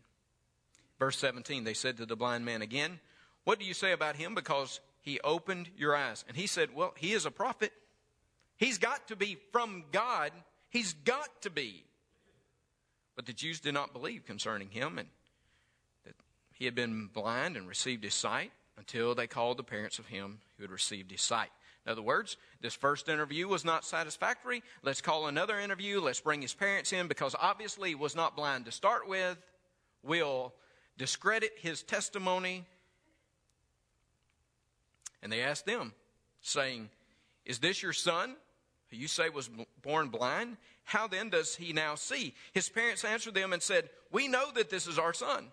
Verse 1.00 1.18
17, 1.18 1.64
they 1.64 1.74
said 1.74 1.98
to 1.98 2.06
the 2.06 2.16
blind 2.16 2.46
man 2.46 2.62
again, 2.62 3.00
What 3.44 3.60
do 3.60 3.66
you 3.66 3.74
say 3.74 3.92
about 3.92 4.16
him? 4.16 4.36
Because 4.36 4.80
he 5.02 5.20
opened 5.22 5.70
your 5.76 5.96
eyes. 5.96 6.24
And 6.28 6.38
he 6.38 6.48
said, 6.48 6.70
Well, 6.74 6.94
he 6.98 7.14
is 7.14 7.26
a 7.26 7.32
prophet. 7.32 7.74
He's 8.58 8.78
got 8.78 9.08
to 9.08 9.16
be 9.16 9.38
from 9.52 9.86
God. 9.92 10.32
He's 10.70 10.94
got 10.94 11.42
to 11.42 11.50
be. 11.50 11.84
But 13.16 13.26
the 13.26 13.34
Jews 13.34 13.60
did 13.60 13.74
not 13.74 13.94
believe 13.94 14.26
concerning 14.26 14.70
him 14.70 14.98
and 14.98 15.10
that 16.06 16.16
he 16.54 16.66
had 16.66 16.76
been 16.76 17.10
blind 17.12 17.58
and 17.58 17.68
received 17.68 18.04
his 18.04 18.14
sight 18.14 18.52
until 18.78 19.16
they 19.16 19.28
called 19.28 19.58
the 19.58 19.64
parents 19.64 20.00
of 20.00 20.08
him 20.08 20.40
who 20.58 20.64
had 20.64 20.72
received 20.72 21.12
his 21.12 21.22
sight. 21.22 21.50
In 21.86 21.92
other 21.92 22.02
words, 22.02 22.38
this 22.62 22.76
first 22.76 23.10
interview 23.10 23.48
was 23.48 23.66
not 23.66 23.84
satisfactory. 23.84 24.62
Let's 24.84 25.02
call 25.02 25.28
another 25.28 25.60
interview. 25.60 26.00
Let's 26.00 26.20
bring 26.20 26.42
his 26.42 26.54
parents 26.54 26.94
in 26.94 27.08
because 27.08 27.36
obviously 27.40 27.90
he 27.90 27.96
was 27.96 28.16
not 28.16 28.36
blind 28.36 28.66
to 28.66 28.72
start 28.72 29.08
with. 29.08 29.38
We'll 30.04 30.54
discredit 30.98 31.54
his 31.58 31.82
testimony 31.82 32.66
and 35.22 35.32
they 35.32 35.42
asked 35.42 35.66
them, 35.66 35.94
saying, 36.42 36.90
Is 37.46 37.60
this 37.60 37.82
your 37.82 37.94
son, 37.94 38.36
who 38.90 38.98
you 38.98 39.08
say 39.08 39.30
was 39.30 39.50
born 39.82 40.10
blind? 40.10 40.58
How 40.84 41.08
then 41.08 41.30
does 41.30 41.56
he 41.56 41.74
now 41.74 41.96
see? 41.96 42.34
His 42.54 42.70
parents 42.70 43.06
answered 43.06 43.34
them 43.34 43.54
and 43.54 43.62
said, 43.62 43.90
We 44.12 44.28
know 44.28 44.52
that 44.56 44.70
this 44.70 44.88
is 44.88 45.00
our 45.00 45.14
son, 45.14 45.48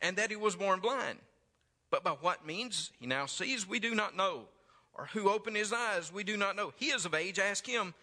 and 0.00 0.16
that 0.16 0.30
he 0.30 0.36
was 0.36 0.56
born 0.56 0.80
blind. 0.80 1.18
But 1.90 2.04
by 2.04 2.10
what 2.10 2.46
means 2.46 2.92
he 3.00 3.06
now 3.06 3.26
sees, 3.26 3.68
we 3.68 3.80
do 3.80 3.94
not 3.94 4.16
know. 4.16 4.42
Or 4.94 5.06
who 5.06 5.30
opened 5.30 5.56
his 5.56 5.72
eyes, 5.72 6.12
we 6.12 6.24
do 6.24 6.36
not 6.36 6.56
know. 6.56 6.72
He 6.76 6.86
is 6.86 7.04
of 7.04 7.14
age, 7.14 7.38
ask 7.38 7.66
him. 7.66 7.94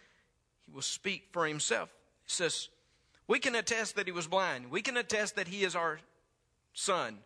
He 0.66 0.72
will 0.72 0.82
speak 0.82 1.28
for 1.32 1.46
himself. 1.46 1.88
He 2.24 2.32
says, 2.32 2.68
We 3.26 3.38
can 3.38 3.54
attest 3.54 3.96
that 3.96 4.06
he 4.06 4.12
was 4.12 4.26
blind. 4.26 4.70
We 4.70 4.82
can 4.82 4.96
attest 4.96 5.36
that 5.36 5.48
he 5.48 5.64
is 5.64 5.74
our 5.74 6.00
son. 6.72 7.18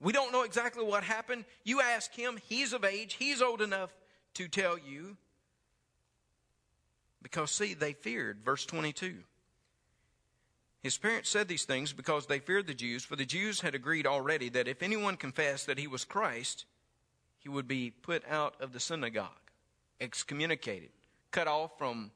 We 0.00 0.12
don't 0.12 0.32
know 0.32 0.42
exactly 0.42 0.84
what 0.84 1.02
happened. 1.02 1.44
You 1.64 1.80
ask 1.80 2.14
him, 2.14 2.38
he's 2.48 2.72
of 2.72 2.84
age, 2.84 3.14
he's 3.14 3.42
old 3.42 3.60
enough 3.60 3.90
to 4.34 4.48
tell 4.48 4.78
you. 4.78 5.16
Because, 7.20 7.50
see, 7.50 7.74
they 7.74 7.94
feared. 7.94 8.44
Verse 8.44 8.64
22. 8.64 9.16
His 10.80 10.96
parents 10.96 11.28
said 11.28 11.48
these 11.48 11.64
things 11.64 11.92
because 11.92 12.26
they 12.26 12.38
feared 12.38 12.68
the 12.68 12.74
Jews, 12.74 13.04
for 13.04 13.16
the 13.16 13.24
Jews 13.24 13.60
had 13.60 13.74
agreed 13.74 14.06
already 14.06 14.48
that 14.50 14.68
if 14.68 14.82
anyone 14.82 15.16
confessed 15.16 15.66
that 15.66 15.78
he 15.78 15.88
was 15.88 16.04
Christ, 16.04 16.64
he 17.40 17.48
would 17.48 17.66
be 17.66 17.90
put 17.90 18.22
out 18.28 18.54
of 18.60 18.72
the 18.72 18.78
synagogue, 18.80 19.28
excommunicated, 20.00 20.90
cut 21.32 21.48
off 21.48 21.76
from 21.78 22.12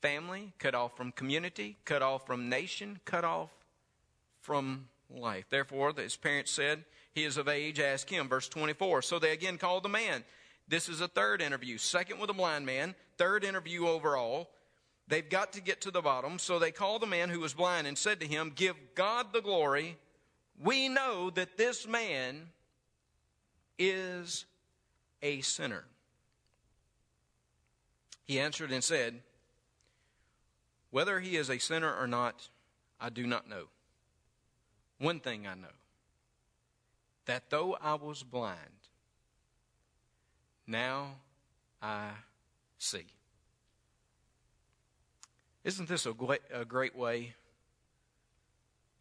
family, 0.00 0.52
cut 0.58 0.74
off 0.74 0.96
from 0.96 1.10
community, 1.10 1.76
cut 1.84 2.02
off 2.02 2.26
from 2.26 2.48
nation, 2.48 3.00
cut 3.04 3.24
off 3.24 3.50
from 4.40 4.88
life. 5.10 5.46
Therefore, 5.50 5.92
his 5.96 6.16
parents 6.16 6.50
said, 6.50 6.84
he 7.16 7.24
is 7.24 7.38
of 7.38 7.48
age, 7.48 7.80
ask 7.80 8.10
him. 8.10 8.28
Verse 8.28 8.46
24. 8.46 9.00
So 9.00 9.18
they 9.18 9.32
again 9.32 9.56
called 9.56 9.84
the 9.84 9.88
man. 9.88 10.22
This 10.68 10.86
is 10.88 11.00
a 11.00 11.08
third 11.08 11.40
interview. 11.40 11.78
Second 11.78 12.18
with 12.18 12.28
a 12.28 12.34
blind 12.34 12.66
man, 12.66 12.94
third 13.16 13.42
interview 13.42 13.86
overall. 13.86 14.50
They've 15.08 15.28
got 15.28 15.54
to 15.54 15.62
get 15.62 15.80
to 15.82 15.90
the 15.90 16.02
bottom. 16.02 16.38
So 16.38 16.58
they 16.58 16.72
called 16.72 17.00
the 17.00 17.06
man 17.06 17.30
who 17.30 17.40
was 17.40 17.54
blind 17.54 17.86
and 17.86 17.96
said 17.96 18.20
to 18.20 18.26
him, 18.26 18.52
Give 18.54 18.76
God 18.94 19.32
the 19.32 19.40
glory. 19.40 19.96
We 20.62 20.90
know 20.90 21.30
that 21.30 21.56
this 21.56 21.86
man 21.86 22.48
is 23.78 24.44
a 25.22 25.40
sinner. 25.40 25.84
He 28.26 28.38
answered 28.38 28.72
and 28.72 28.84
said, 28.84 29.20
Whether 30.90 31.20
he 31.20 31.36
is 31.36 31.48
a 31.48 31.58
sinner 31.58 31.94
or 31.94 32.06
not, 32.06 32.48
I 33.00 33.08
do 33.08 33.26
not 33.26 33.48
know. 33.48 33.68
One 34.98 35.20
thing 35.20 35.46
I 35.46 35.54
know 35.54 35.68
that 37.26 37.50
though 37.50 37.76
I 37.82 37.94
was 37.94 38.22
blind, 38.22 38.58
now 40.66 41.16
I 41.82 42.10
see. 42.78 43.06
Isn't 45.64 45.88
this 45.88 46.06
a 46.06 46.12
great, 46.12 46.42
a 46.52 46.64
great 46.64 46.96
way 46.96 47.34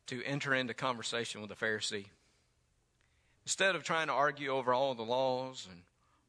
to 0.07 0.23
enter 0.23 0.53
into 0.53 0.73
conversation 0.73 1.41
with 1.41 1.51
a 1.51 1.55
Pharisee? 1.55 2.07
Instead 3.45 3.75
of 3.75 3.83
trying 3.83 4.07
to 4.07 4.13
argue 4.13 4.49
over 4.49 4.73
all 4.73 4.95
the 4.95 5.03
laws 5.03 5.67
and 5.71 5.81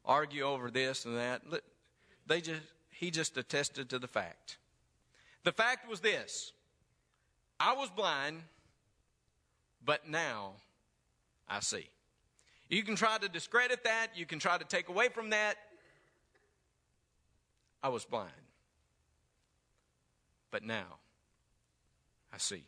argue 0.05 0.43
over 0.43 0.69
this 0.69 1.05
and 1.05 1.17
that, 1.17 1.41
they 2.27 2.41
just, 2.41 2.61
he 2.91 3.09
just 3.09 3.35
attested 3.37 3.89
to 3.89 3.99
the 3.99 4.07
fact. 4.07 4.57
The 5.43 5.51
fact 5.51 5.89
was 5.89 6.01
this 6.01 6.51
I 7.59 7.73
was 7.73 7.89
blind, 7.89 8.43
but 9.83 10.07
now 10.07 10.53
I 11.47 11.59
see. 11.59 11.89
You 12.69 12.83
can 12.83 12.95
try 12.95 13.17
to 13.17 13.29
discredit 13.29 13.83
that, 13.85 14.09
you 14.15 14.25
can 14.25 14.39
try 14.39 14.57
to 14.57 14.65
take 14.65 14.89
away 14.89 15.09
from 15.09 15.29
that. 15.29 15.55
I 17.81 17.89
was 17.89 18.05
blind, 18.05 18.31
but 20.51 20.63
now 20.63 20.97
I 22.33 22.37
see. 22.37 22.63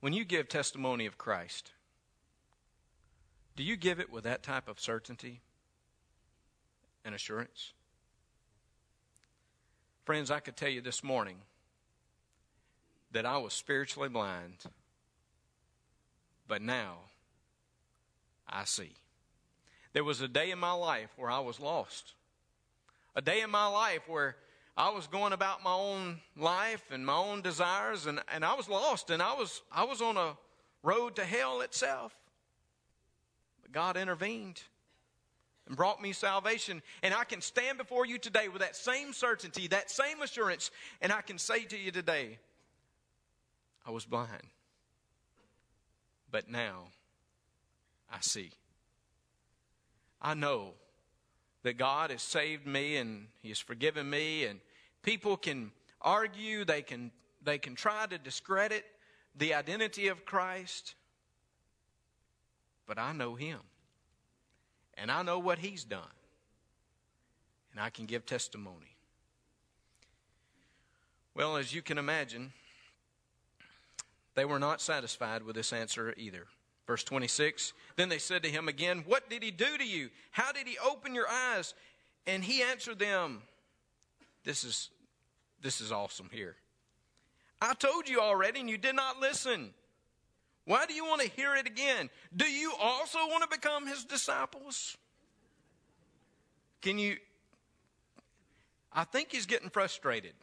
When 0.00 0.12
you 0.12 0.24
give 0.24 0.48
testimony 0.48 1.06
of 1.06 1.16
Christ, 1.16 1.72
do 3.56 3.62
you 3.62 3.76
give 3.76 4.00
it 4.00 4.10
with 4.10 4.24
that 4.24 4.42
type 4.42 4.68
of 4.68 4.80
certainty 4.80 5.40
and 7.04 7.14
assurance? 7.14 7.72
Friends, 10.04 10.30
I 10.30 10.40
could 10.40 10.56
tell 10.56 10.68
you 10.68 10.80
this 10.80 11.04
morning 11.04 11.36
that 13.12 13.26
I 13.26 13.38
was 13.38 13.52
spiritually 13.52 14.08
blind, 14.08 14.56
but 16.48 16.62
now 16.62 16.96
I 18.48 18.64
see. 18.64 18.92
There 19.92 20.04
was 20.04 20.20
a 20.20 20.28
day 20.28 20.50
in 20.50 20.58
my 20.58 20.72
life 20.72 21.10
where 21.16 21.30
I 21.30 21.40
was 21.40 21.60
lost. 21.60 22.14
A 23.14 23.20
day 23.20 23.42
in 23.42 23.50
my 23.50 23.66
life 23.66 24.08
where 24.08 24.36
I 24.76 24.90
was 24.90 25.06
going 25.06 25.34
about 25.34 25.62
my 25.62 25.74
own 25.74 26.20
life 26.36 26.82
and 26.90 27.04
my 27.04 27.16
own 27.16 27.42
desires 27.42 28.06
and, 28.06 28.20
and 28.32 28.44
I 28.44 28.54
was 28.54 28.68
lost 28.68 29.10
and 29.10 29.22
I 29.22 29.34
was 29.34 29.60
I 29.70 29.84
was 29.84 30.00
on 30.00 30.16
a 30.16 30.36
road 30.82 31.16
to 31.16 31.24
hell 31.24 31.60
itself. 31.60 32.14
But 33.60 33.72
God 33.72 33.98
intervened 33.98 34.62
and 35.66 35.76
brought 35.76 36.00
me 36.00 36.12
salvation. 36.12 36.82
And 37.02 37.12
I 37.12 37.24
can 37.24 37.40
stand 37.40 37.76
before 37.76 38.06
you 38.06 38.18
today 38.18 38.48
with 38.48 38.62
that 38.62 38.76
same 38.76 39.12
certainty, 39.12 39.68
that 39.68 39.90
same 39.90 40.22
assurance, 40.22 40.70
and 41.00 41.12
I 41.12 41.20
can 41.20 41.38
say 41.38 41.64
to 41.64 41.76
you 41.76 41.90
today, 41.90 42.38
I 43.84 43.90
was 43.90 44.04
blind. 44.04 44.48
But 46.30 46.48
now 46.48 46.88
I 48.10 48.18
see. 48.20 48.50
I 50.20 50.34
know 50.34 50.74
that 51.62 51.78
God 51.78 52.10
has 52.10 52.22
saved 52.22 52.66
me 52.66 52.96
and 52.96 53.26
He 53.40 53.48
has 53.48 53.58
forgiven 53.58 54.08
me, 54.08 54.44
and 54.44 54.60
people 55.02 55.36
can 55.36 55.72
argue, 56.00 56.64
they 56.64 56.82
can, 56.82 57.10
they 57.42 57.58
can 57.58 57.74
try 57.74 58.06
to 58.06 58.18
discredit 58.18 58.84
the 59.36 59.54
identity 59.54 60.08
of 60.08 60.24
Christ, 60.24 60.94
but 62.86 62.98
I 62.98 63.12
know 63.12 63.34
Him. 63.34 63.58
And 64.94 65.10
I 65.10 65.22
know 65.22 65.38
what 65.38 65.58
He's 65.58 65.84
done. 65.84 66.02
And 67.72 67.80
I 67.80 67.88
can 67.88 68.04
give 68.04 68.26
testimony. 68.26 68.96
Well, 71.34 71.56
as 71.56 71.74
you 71.74 71.80
can 71.80 71.96
imagine, 71.96 72.52
they 74.34 74.44
were 74.44 74.58
not 74.58 74.80
satisfied 74.80 75.42
with 75.42 75.56
this 75.56 75.72
answer 75.72 76.14
either. 76.16 76.46
Verse 76.86 77.04
26 77.04 77.72
Then 77.96 78.08
they 78.08 78.18
said 78.18 78.42
to 78.42 78.50
him 78.50 78.68
again, 78.68 79.04
What 79.06 79.30
did 79.30 79.42
he 79.42 79.50
do 79.50 79.78
to 79.78 79.86
you? 79.86 80.10
How 80.30 80.52
did 80.52 80.66
he 80.66 80.76
open 80.84 81.14
your 81.14 81.28
eyes? 81.28 81.74
And 82.26 82.42
he 82.44 82.62
answered 82.62 82.98
them, 82.98 83.42
This 84.44 84.64
is, 84.64 84.90
this 85.60 85.80
is 85.80 85.92
awesome 85.92 86.30
here. 86.32 86.56
I 87.60 87.74
told 87.74 88.08
you 88.08 88.20
already, 88.20 88.60
and 88.60 88.68
you 88.68 88.78
did 88.78 88.96
not 88.96 89.20
listen. 89.20 89.72
Why 90.64 90.86
do 90.86 90.94
you 90.94 91.04
want 91.04 91.22
to 91.22 91.28
hear 91.28 91.54
it 91.54 91.66
again? 91.66 92.10
Do 92.34 92.44
you 92.44 92.72
also 92.80 93.18
want 93.18 93.48
to 93.48 93.56
become 93.56 93.86
his 93.86 94.04
disciples? 94.04 94.96
Can 96.80 96.98
you? 96.98 97.16
I 98.92 99.04
think 99.04 99.32
he's 99.32 99.46
getting 99.46 99.70
frustrated. 99.70 100.34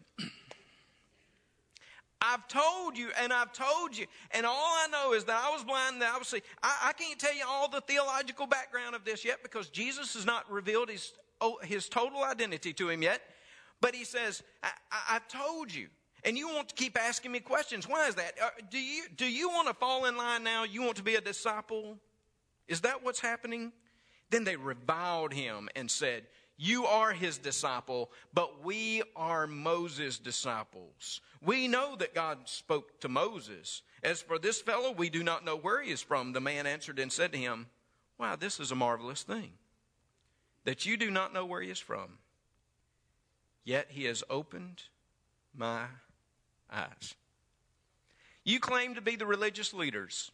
I've 2.22 2.48
told 2.48 2.98
you 2.98 3.10
and 3.20 3.32
I've 3.32 3.54
told 3.54 3.98
you, 3.98 4.06
and 4.32 4.46
all 4.46 4.54
I 4.54 4.88
know 4.92 5.14
is 5.14 5.24
that 5.26 5.42
I 5.42 5.52
was 5.54 5.64
blind 5.64 5.96
and 5.96 6.04
obviously 6.04 6.42
I, 6.62 6.90
I 6.90 6.94
can't 6.94 7.18
tell 7.18 7.34
you 7.34 7.44
all 7.48 7.70
the 7.70 7.82
theological 7.82 8.46
background 8.46 8.96
of 8.96 9.06
this 9.06 9.24
yet 9.24 9.42
because 9.42 9.70
Jesus 9.70 10.14
has 10.16 10.26
not 10.26 10.50
revealed 10.52 10.90
his, 10.90 11.14
oh, 11.40 11.60
his 11.64 11.88
total 11.88 12.24
identity 12.24 12.74
to 12.74 12.90
him 12.90 13.02
yet. 13.02 13.22
But 13.82 13.96
he 13.96 14.04
says, 14.04 14.44
I, 14.62 14.70
I, 14.92 15.14
have 15.14 15.28
told 15.30 15.74
you. 15.74 15.88
And 16.26 16.38
you 16.38 16.50
want 16.50 16.68
to 16.70 16.76
keep 16.76 17.00
asking 17.00 17.32
me 17.32 17.40
questions. 17.40 17.88
Why 17.88 18.08
is 18.10 18.16
that? 18.16 18.34
Uh, 18.42 18.50
do, 18.70 18.78
you, 18.78 19.04
do 19.16 19.26
you 19.26 19.48
want 19.48 19.70
to 19.70 19.74
fall 19.74 20.06
in 20.06 20.18
line 20.18 20.44
now? 20.44 20.66
You 20.66 20.82
want 20.82 20.98
to 20.98 21.04
be 21.04 21.16
a 21.16 21.22
disciple? 21.22 21.98
Is 22.68 22.82
that 22.82 23.06
what's 23.06 23.22
happening? 23.22 23.72
Then 24.30 24.44
they 24.44 24.58
reviled 24.58 25.34
him 25.34 25.70
and 25.78 25.90
said, 25.90 26.24
you 26.62 26.86
are 26.86 27.14
his 27.14 27.38
disciple, 27.38 28.12
but 28.34 28.66
we 28.66 29.02
are 29.16 29.48
Moses' 29.48 30.20
disciples. 30.20 31.22
We 31.42 31.70
know 31.70 31.96
that 31.96 32.14
God 32.14 32.50
spoke 32.50 33.00
to 33.00 33.08
Moses. 33.08 33.82
As 34.04 34.22
for 34.22 34.38
this 34.38 34.60
fellow, 34.60 34.92
we 34.92 35.10
do 35.10 35.24
not 35.24 35.46
know 35.46 35.56
where 35.56 35.82
he 35.82 35.90
is 35.90 36.02
from. 36.02 36.34
The 36.34 36.42
man 36.42 36.68
answered 36.68 37.00
and 37.00 37.14
said 37.14 37.32
to 37.32 37.38
him, 37.38 37.68
Wow, 38.18 38.36
this 38.36 38.60
is 38.60 38.72
a 38.72 38.76
marvelous 38.76 39.24
thing, 39.24 39.54
that 40.66 40.86
you 40.86 40.98
do 40.98 41.10
not 41.10 41.34
know 41.34 41.46
where 41.46 41.62
he 41.62 41.70
is 41.70 41.80
from. 41.80 42.18
Yet 43.64 43.88
he 43.92 44.04
has 44.04 44.22
opened 44.30 44.84
my 45.56 45.86
eyes. 46.70 47.16
You 48.44 48.60
claim 48.60 48.96
to 48.96 49.02
be 49.02 49.16
the 49.16 49.26
religious 49.26 49.74
leaders. 49.74 50.30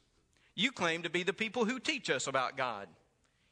You 0.56 0.72
claim 0.72 1.04
to 1.04 1.10
be 1.12 1.22
the 1.22 1.34
people 1.34 1.66
who 1.66 1.80
teach 1.80 2.10
us 2.10 2.26
about 2.26 2.58
God. 2.58 2.88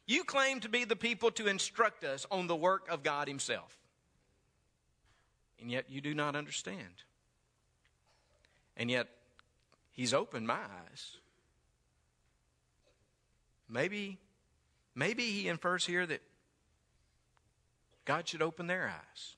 You 0.06 0.24
claim 0.24 0.60
to 0.60 0.68
be 0.68 0.84
the 0.84 0.96
people 0.96 1.30
to 1.32 1.46
instruct 1.46 2.04
us 2.04 2.26
on 2.30 2.46
the 2.46 2.56
work 2.56 2.88
of 2.90 3.02
God 3.02 3.28
Himself. 3.28 3.76
And 5.60 5.70
yet 5.70 5.86
you 5.88 6.00
do 6.00 6.14
not 6.14 6.36
understand. 6.36 7.02
And 8.76 8.90
yet 8.90 9.08
He's 9.92 10.12
opened 10.12 10.46
my 10.46 10.54
eyes. 10.54 11.16
Maybe, 13.68 14.18
maybe 14.94 15.24
He 15.24 15.48
infers 15.48 15.86
here 15.86 16.04
that 16.06 16.20
God 18.04 18.28
should 18.28 18.42
open 18.42 18.66
their 18.66 18.88
eyes. 18.88 19.36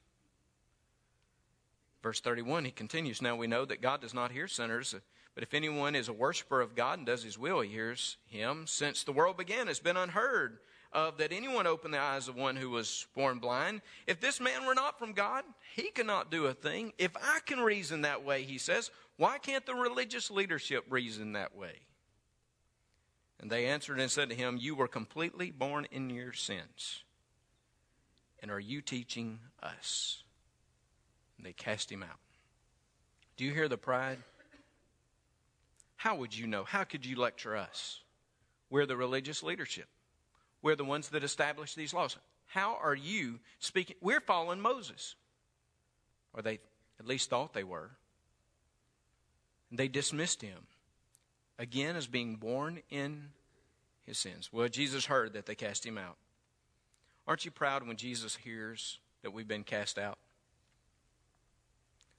Verse 2.03 2.21
31, 2.21 2.65
he 2.65 2.71
continues 2.71 3.21
Now 3.21 3.37
we 3.37 3.47
know 3.47 3.65
that 3.65 3.83
God 3.83 4.01
does 4.01 4.15
not 4.15 4.31
hear 4.31 4.47
sinners 4.47 4.95
but 5.37 5.43
if 5.43 5.53
anyone 5.53 5.95
is 5.95 6.09
a 6.09 6.15
worshiper 6.15 6.63
of 6.63 6.75
God 6.75 6.97
and 6.97 7.07
does 7.07 7.23
his 7.23 7.39
will, 7.39 7.61
he 7.61 7.69
hears 7.69 8.17
him. 8.25 8.67
Since 8.67 9.05
the 9.05 9.13
world 9.13 9.37
began, 9.37 9.69
it's 9.69 9.79
been 9.79 9.99
unheard 9.99 10.61
of 10.95 11.19
that 11.19 11.31
anyone 11.31 11.67
opened 11.67 11.93
the 11.93 12.01
eyes 12.01 12.27
of 12.27 12.37
one 12.37 12.57
who 12.57 12.71
was 12.71 13.07
born 13.15 13.39
blind. 13.39 13.83
If 14.07 14.19
this 14.19 14.41
man 14.41 14.65
were 14.65 14.75
not 14.75 14.99
from 14.99 15.13
God, 15.13 15.45
he 15.75 15.91
cannot 15.91 16.31
do 16.31 16.47
a 16.47 16.55
thing. 16.55 16.95
If 16.97 17.15
I 17.23 17.41
can 17.45 17.61
reason 17.61 18.01
that 18.01 18.25
way, 18.25 18.45
he 18.45 18.57
says, 18.57 18.91
why 19.19 19.37
can't 19.37 19.67
the 19.67 19.75
religious 19.75 20.31
leadership 20.31 20.87
reason 20.89 21.33
that 21.33 21.55
way? 21.55 21.81
And 23.39 23.51
they 23.51 23.67
answered 23.67 24.01
and 24.01 24.11
said 24.11 24.31
to 24.31 24.35
him, 24.35 24.57
You 24.59 24.75
were 24.75 24.89
completely 24.89 25.51
born 25.51 25.87
in 25.91 26.09
your 26.09 26.33
sins. 26.33 27.03
And 28.41 28.51
are 28.51 28.59
you 28.59 28.81
teaching 28.81 29.41
us? 29.63 30.23
And 31.37 31.45
they 31.45 31.53
cast 31.53 31.93
him 31.93 32.03
out. 32.03 32.21
Do 33.37 33.45
you 33.45 33.53
hear 33.53 33.69
the 33.69 33.77
pride? 33.77 34.17
How 35.97 36.17
would 36.17 36.37
you 36.37 36.47
know? 36.47 36.65
How 36.65 36.85
could 36.85 37.05
you 37.05 37.17
lecture 37.17 37.57
us? 37.57 38.01
We're 38.71 38.87
the 38.87 38.97
religious 38.97 39.43
leadership. 39.43 39.89
We're 40.63 40.77
the 40.77 40.85
ones 40.85 41.09
that 41.11 41.25
establish 41.25 41.75
these 41.75 41.95
laws. 41.95 42.17
How 42.47 42.79
are 42.83 42.95
you 42.95 43.41
speaking? 43.59 43.97
We're 44.01 44.21
following 44.21 44.61
Moses. 44.61 45.15
Or 46.33 46.43
they 46.43 46.61
at 46.99 47.07
least 47.07 47.31
thought 47.31 47.53
they 47.53 47.65
were. 47.65 47.91
They 49.73 49.89
dismissed 49.89 50.43
him 50.43 50.67
again 51.59 51.97
as 51.97 52.07
being 52.07 52.37
born 52.37 52.83
in 52.91 53.31
his 54.05 54.19
sins. 54.19 54.51
Well, 54.53 54.69
Jesus 54.69 55.07
heard 55.07 55.33
that 55.33 55.47
they 55.47 55.55
cast 55.55 55.85
him 55.85 55.99
out. 55.99 56.17
Aren't 57.27 57.45
you 57.45 57.51
proud 57.51 57.87
when 57.87 57.97
Jesus 57.97 58.37
hears 58.37 58.99
that 59.23 59.33
we've 59.33 59.49
been 59.49 59.65
cast 59.65 59.99
out? 59.99 60.19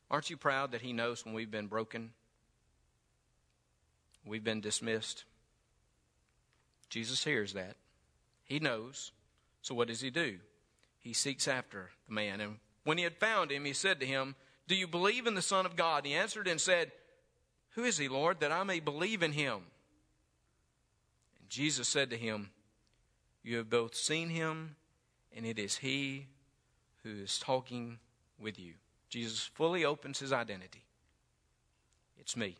Aren't 0.10 0.30
you 0.30 0.38
proud 0.38 0.72
that 0.72 0.82
he 0.82 0.94
knows 0.94 1.26
when 1.26 1.34
we've 1.34 1.52
been 1.52 1.68
broken? 1.68 2.12
We've 4.28 4.44
been 4.44 4.62
dismissed. 4.62 5.24
Jesus 6.90 7.24
hears 7.24 7.54
that. 7.54 7.76
He 8.44 8.60
knows. 8.60 9.12
So 9.62 9.76
what 9.76 9.88
does 9.88 10.02
he 10.02 10.10
do? 10.10 10.38
He 11.00 11.14
seeks 11.14 11.48
after 11.48 11.90
the 12.08 12.14
man. 12.14 12.42
And 12.42 12.58
when 12.84 12.98
he 12.98 13.04
had 13.04 13.18
found 13.18 13.52
him, 13.52 13.66
he 13.66 13.74
said 13.74 14.00
to 14.00 14.06
him, 14.06 14.36
Do 14.68 14.76
you 14.76 14.88
believe 14.88 15.28
in 15.28 15.36
the 15.36 15.42
Son 15.42 15.66
of 15.66 15.76
God? 15.76 16.06
He 16.06 16.14
answered 16.14 16.48
and 16.48 16.60
said, 16.60 16.92
Who 17.72 17.84
is 17.84 17.98
he, 17.98 18.08
Lord, 18.08 18.40
that 18.40 18.52
I 18.52 18.64
may 18.64 18.80
believe 18.80 19.24
in 19.24 19.34
him? 19.34 19.62
And 21.40 21.50
Jesus 21.50 21.88
said 21.88 22.10
to 22.10 22.18
him, 22.18 22.52
You 23.44 23.58
have 23.58 23.70
both 23.70 23.96
seen 23.96 24.30
him, 24.30 24.76
and 25.36 25.46
it 25.46 25.60
is 25.60 25.78
he 25.78 26.28
who 27.04 27.22
is 27.22 27.40
talking 27.40 28.00
with 28.40 28.60
you. 28.60 28.74
Jesus 29.10 29.50
fully 29.54 29.86
opens 29.86 30.20
his 30.20 30.34
identity. 30.34 30.84
It's 32.18 32.36
me. 32.36 32.58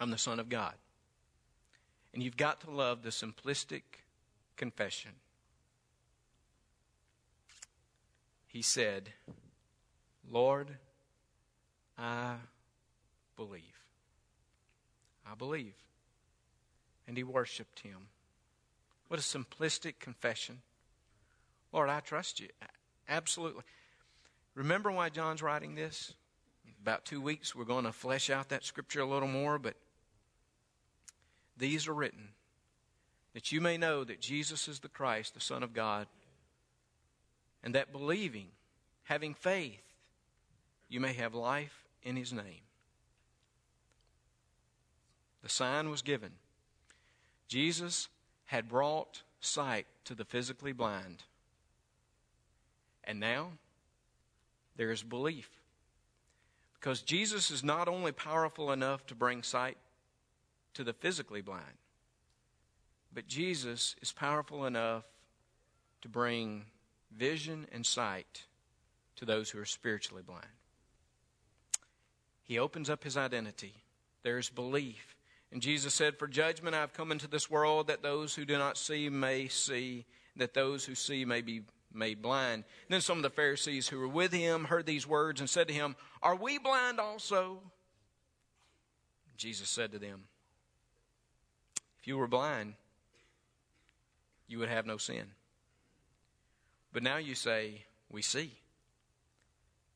I'm 0.00 0.10
the 0.10 0.18
Son 0.18 0.40
of 0.40 0.48
God. 0.48 0.74
And 2.12 2.22
you've 2.22 2.36
got 2.36 2.60
to 2.62 2.70
love 2.70 3.02
the 3.02 3.10
simplistic 3.10 3.82
confession. 4.56 5.12
He 8.46 8.62
said, 8.62 9.10
Lord, 10.30 10.68
I 11.98 12.34
believe. 13.36 13.62
I 15.28 15.34
believe. 15.34 15.74
And 17.08 17.16
he 17.16 17.24
worshiped 17.24 17.80
him. 17.80 18.08
What 19.08 19.18
a 19.18 19.22
simplistic 19.22 19.98
confession. 19.98 20.60
Lord, 21.72 21.90
I 21.90 22.00
trust 22.00 22.40
you. 22.40 22.48
Absolutely. 23.08 23.62
Remember 24.54 24.92
why 24.92 25.08
John's 25.08 25.42
writing 25.42 25.74
this? 25.74 26.14
About 26.80 27.04
two 27.04 27.20
weeks, 27.20 27.54
we're 27.54 27.64
going 27.64 27.84
to 27.84 27.92
flesh 27.92 28.30
out 28.30 28.50
that 28.50 28.64
scripture 28.64 29.00
a 29.00 29.06
little 29.06 29.28
more, 29.28 29.58
but 29.58 29.74
these 31.56 31.86
are 31.88 31.94
written 31.94 32.28
that 33.34 33.50
you 33.50 33.60
may 33.60 33.76
know 33.76 34.04
that 34.04 34.20
Jesus 34.20 34.68
is 34.68 34.78
the 34.78 34.88
Christ, 34.88 35.34
the 35.34 35.40
Son 35.40 35.62
of 35.62 35.74
God, 35.74 36.06
and 37.62 37.74
that 37.74 37.92
believing, 37.92 38.46
having 39.02 39.34
faith, 39.34 39.82
you 40.88 41.00
may 41.00 41.12
have 41.14 41.34
life 41.34 41.84
in 42.02 42.16
His 42.16 42.32
name. 42.32 42.62
The 45.42 45.48
sign 45.48 45.90
was 45.90 46.00
given. 46.00 46.30
Jesus 47.48 48.08
had 48.46 48.68
brought 48.68 49.22
sight 49.40 49.86
to 50.04 50.14
the 50.14 50.24
physically 50.24 50.72
blind. 50.72 51.24
And 53.02 53.20
now 53.20 53.48
there 54.76 54.90
is 54.90 55.02
belief. 55.02 55.50
Because 56.74 57.02
Jesus 57.02 57.50
is 57.50 57.64
not 57.64 57.88
only 57.88 58.12
powerful 58.12 58.72
enough 58.72 59.04
to 59.06 59.14
bring 59.14 59.42
sight 59.42 59.76
to 60.74 60.84
the 60.84 60.92
physically 60.92 61.40
blind, 61.40 61.78
but 63.12 63.26
Jesus 63.26 63.96
is 64.02 64.12
powerful 64.12 64.66
enough 64.66 65.04
to 66.02 66.08
bring 66.08 66.64
vision 67.16 67.66
and 67.72 67.86
sight 67.86 68.44
to 69.16 69.24
those 69.24 69.50
who 69.50 69.60
are 69.60 69.64
spiritually 69.64 70.22
blind. 70.24 70.44
He 72.42 72.58
opens 72.58 72.90
up 72.90 73.04
his 73.04 73.16
identity. 73.16 73.74
There's 74.22 74.50
belief. 74.50 75.16
And 75.50 75.62
Jesus 75.62 75.94
said, 75.94 76.18
For 76.18 76.26
judgment 76.26 76.74
I've 76.74 76.92
come 76.92 77.12
into 77.12 77.28
this 77.28 77.50
world 77.50 77.86
that 77.86 78.02
those 78.02 78.34
who 78.34 78.44
do 78.44 78.58
not 78.58 78.76
see 78.76 79.08
may 79.08 79.48
see, 79.48 80.04
that 80.36 80.52
those 80.52 80.84
who 80.84 80.94
see 80.94 81.24
may 81.24 81.40
be 81.40 81.62
made 81.92 82.20
blind. 82.20 82.64
And 82.64 82.90
then 82.90 83.00
some 83.00 83.16
of 83.18 83.22
the 83.22 83.30
Pharisees 83.30 83.88
who 83.88 83.98
were 83.98 84.08
with 84.08 84.32
him 84.32 84.64
heard 84.64 84.84
these 84.84 85.06
words 85.06 85.40
and 85.40 85.48
said 85.48 85.68
to 85.68 85.74
him, 85.74 85.96
Are 86.22 86.36
we 86.36 86.58
blind 86.58 86.98
also? 86.98 87.60
Jesus 89.36 89.68
said 89.68 89.92
to 89.92 89.98
them, 89.98 90.24
If 92.04 92.08
you 92.08 92.18
were 92.18 92.28
blind, 92.28 92.74
you 94.46 94.58
would 94.58 94.68
have 94.68 94.84
no 94.84 94.98
sin. 94.98 95.24
But 96.92 97.02
now 97.02 97.16
you 97.16 97.34
say, 97.34 97.86
We 98.10 98.20
see. 98.20 98.58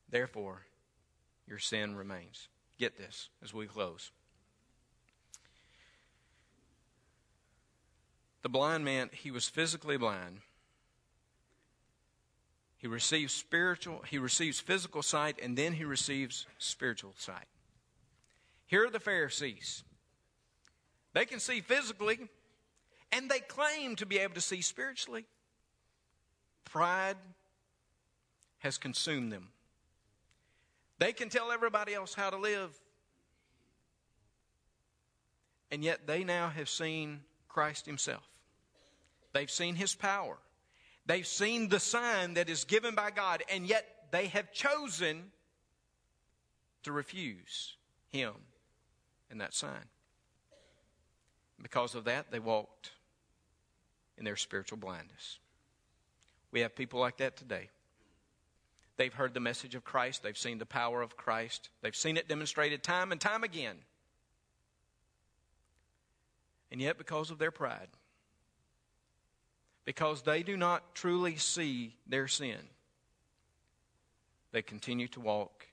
Therefore, 0.09 0.63
your 1.47 1.59
sin 1.59 1.97
remains. 1.97 2.49
Get 2.79 2.97
this 2.97 3.29
as 3.45 3.53
we 3.53 3.67
close. 3.67 4.11
The 8.41 8.49
blind 8.49 8.87
man, 8.87 9.11
he 9.13 9.31
was 9.31 9.47
physically 9.47 9.99
blind. 9.99 10.39
He 12.79 12.87
receives 12.87 13.35
spiritual, 13.35 14.03
he 14.09 14.17
receives 14.17 14.61
physical 14.61 15.03
sight, 15.03 15.39
and 15.43 15.59
then 15.59 15.75
he 15.75 15.85
receives 15.85 16.47
spiritual 16.57 17.13
sight. 17.19 17.49
Here 18.65 18.87
are 18.87 18.91
the 18.91 18.99
Pharisees. 18.99 19.85
They 21.19 21.27
can 21.27 21.41
see 21.41 21.63
physically, 21.63 22.21
and 23.11 23.29
they 23.29 23.41
claim 23.41 23.97
to 23.97 24.07
be 24.07 24.19
able 24.19 24.35
to 24.35 24.41
see 24.41 24.63
spiritually. 24.63 25.25
Pride 26.65 27.17
has 28.59 28.79
consumed 28.79 29.33
them. 29.33 29.49
They 31.01 31.13
can 31.13 31.29
tell 31.29 31.51
everybody 31.51 31.93
else 31.93 32.15
how 32.15 32.31
to 32.31 32.37
live. 32.37 32.71
And 35.73 35.83
yet 35.83 36.07
they 36.07 36.23
now 36.23 36.51
have 36.51 36.69
seen 36.69 37.23
Christ 37.49 37.85
Himself. 37.85 38.23
They've 39.33 39.51
seen 39.51 39.75
His 39.75 39.97
power. 39.97 40.39
They've 41.05 41.27
seen 41.27 41.69
the 41.69 41.81
sign 41.81 42.35
that 42.35 42.49
is 42.49 42.63
given 42.63 42.95
by 42.95 43.11
God, 43.11 43.43
and 43.53 43.67
yet 43.67 43.85
they 44.13 44.29
have 44.29 44.53
chosen 44.53 45.33
to 46.85 46.93
refuse 46.93 47.75
Him 48.07 48.35
and 49.33 49.41
that 49.41 49.53
sign. 49.53 49.87
Because 51.63 51.95
of 51.95 52.05
that, 52.05 52.31
they 52.31 52.39
walked 52.39 52.93
in 54.17 54.25
their 54.25 54.37
spiritual 54.37 54.79
blindness. 54.79 55.39
We 56.51 56.61
have 56.61 56.75
people 56.75 57.01
like 57.01 57.19
that 57.19 57.37
today. 57.37 57.69
They've 58.97 59.15
heard 59.15 59.35
the 59.35 59.41
message 59.41 59.75
of 59.75 59.85
Christ, 59.85 60.23
they've 60.23 60.37
seen 60.37 60.59
the 60.59 60.67
power 60.67 61.03
of 61.03 61.17
Christ, 61.17 61.69
they've 61.83 61.95
seen 61.95 62.17
it 62.17 62.29
demonstrated 62.29 62.83
time 62.83 63.13
and 63.13 63.21
time 63.21 63.45
again. 63.45 63.77
And 66.71 66.81
yet, 66.81 66.99
because 66.99 67.31
of 67.31 67.39
their 67.39 67.51
pride, 67.51 67.89
because 69.85 70.23
they 70.23 70.43
do 70.43 70.57
not 70.57 70.95
truly 70.95 71.37
see 71.37 71.95
their 72.07 72.29
sin, 72.29 72.59
they 74.53 74.63
continue 74.63 75.09
to 75.09 75.21
walk 75.21 75.69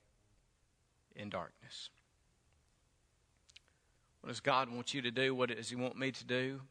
in 1.15 1.30
darkness. 1.30 1.89
What 4.26 4.32
does 4.32 4.40
God 4.40 4.72
want 4.72 4.92
you 4.92 5.04
to 5.04 5.12
do? 5.12 5.36
What 5.36 5.56
does 5.56 5.70
He 5.70 5.76
want 5.76 6.00
me 6.00 6.10
to 6.12 6.24
do? 6.24 6.62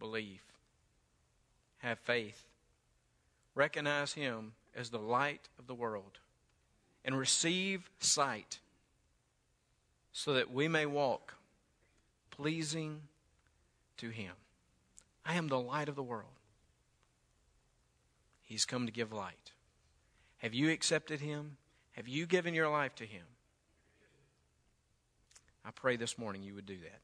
Believe. 0.00 0.42
Have 1.78 2.00
faith. 2.00 2.48
Recognize 3.54 4.14
Him 4.14 4.54
as 4.74 4.90
the 4.90 4.98
light 4.98 5.48
of 5.56 5.68
the 5.68 5.74
world. 5.74 6.18
And 7.04 7.16
receive 7.16 7.88
sight 8.00 8.58
so 10.12 10.32
that 10.32 10.52
we 10.52 10.66
may 10.66 10.86
walk 10.86 11.34
pleasing 12.32 13.02
to 13.98 14.08
Him. 14.08 14.32
I 15.24 15.36
am 15.36 15.46
the 15.46 15.60
light 15.60 15.88
of 15.88 15.94
the 15.94 16.02
world. 16.02 16.34
He's 18.42 18.64
come 18.64 18.86
to 18.86 18.92
give 18.92 19.12
light. 19.12 19.52
Have 20.38 20.52
you 20.52 20.70
accepted 20.70 21.20
Him? 21.20 21.58
Have 21.92 22.08
you 22.08 22.26
given 22.26 22.54
your 22.54 22.68
life 22.68 22.96
to 22.96 23.06
Him? 23.06 23.22
I 25.64 25.70
pray 25.70 25.96
this 25.96 26.18
morning 26.18 26.42
you 26.42 26.54
would 26.54 26.66
do 26.66 26.78
that. 26.78 27.00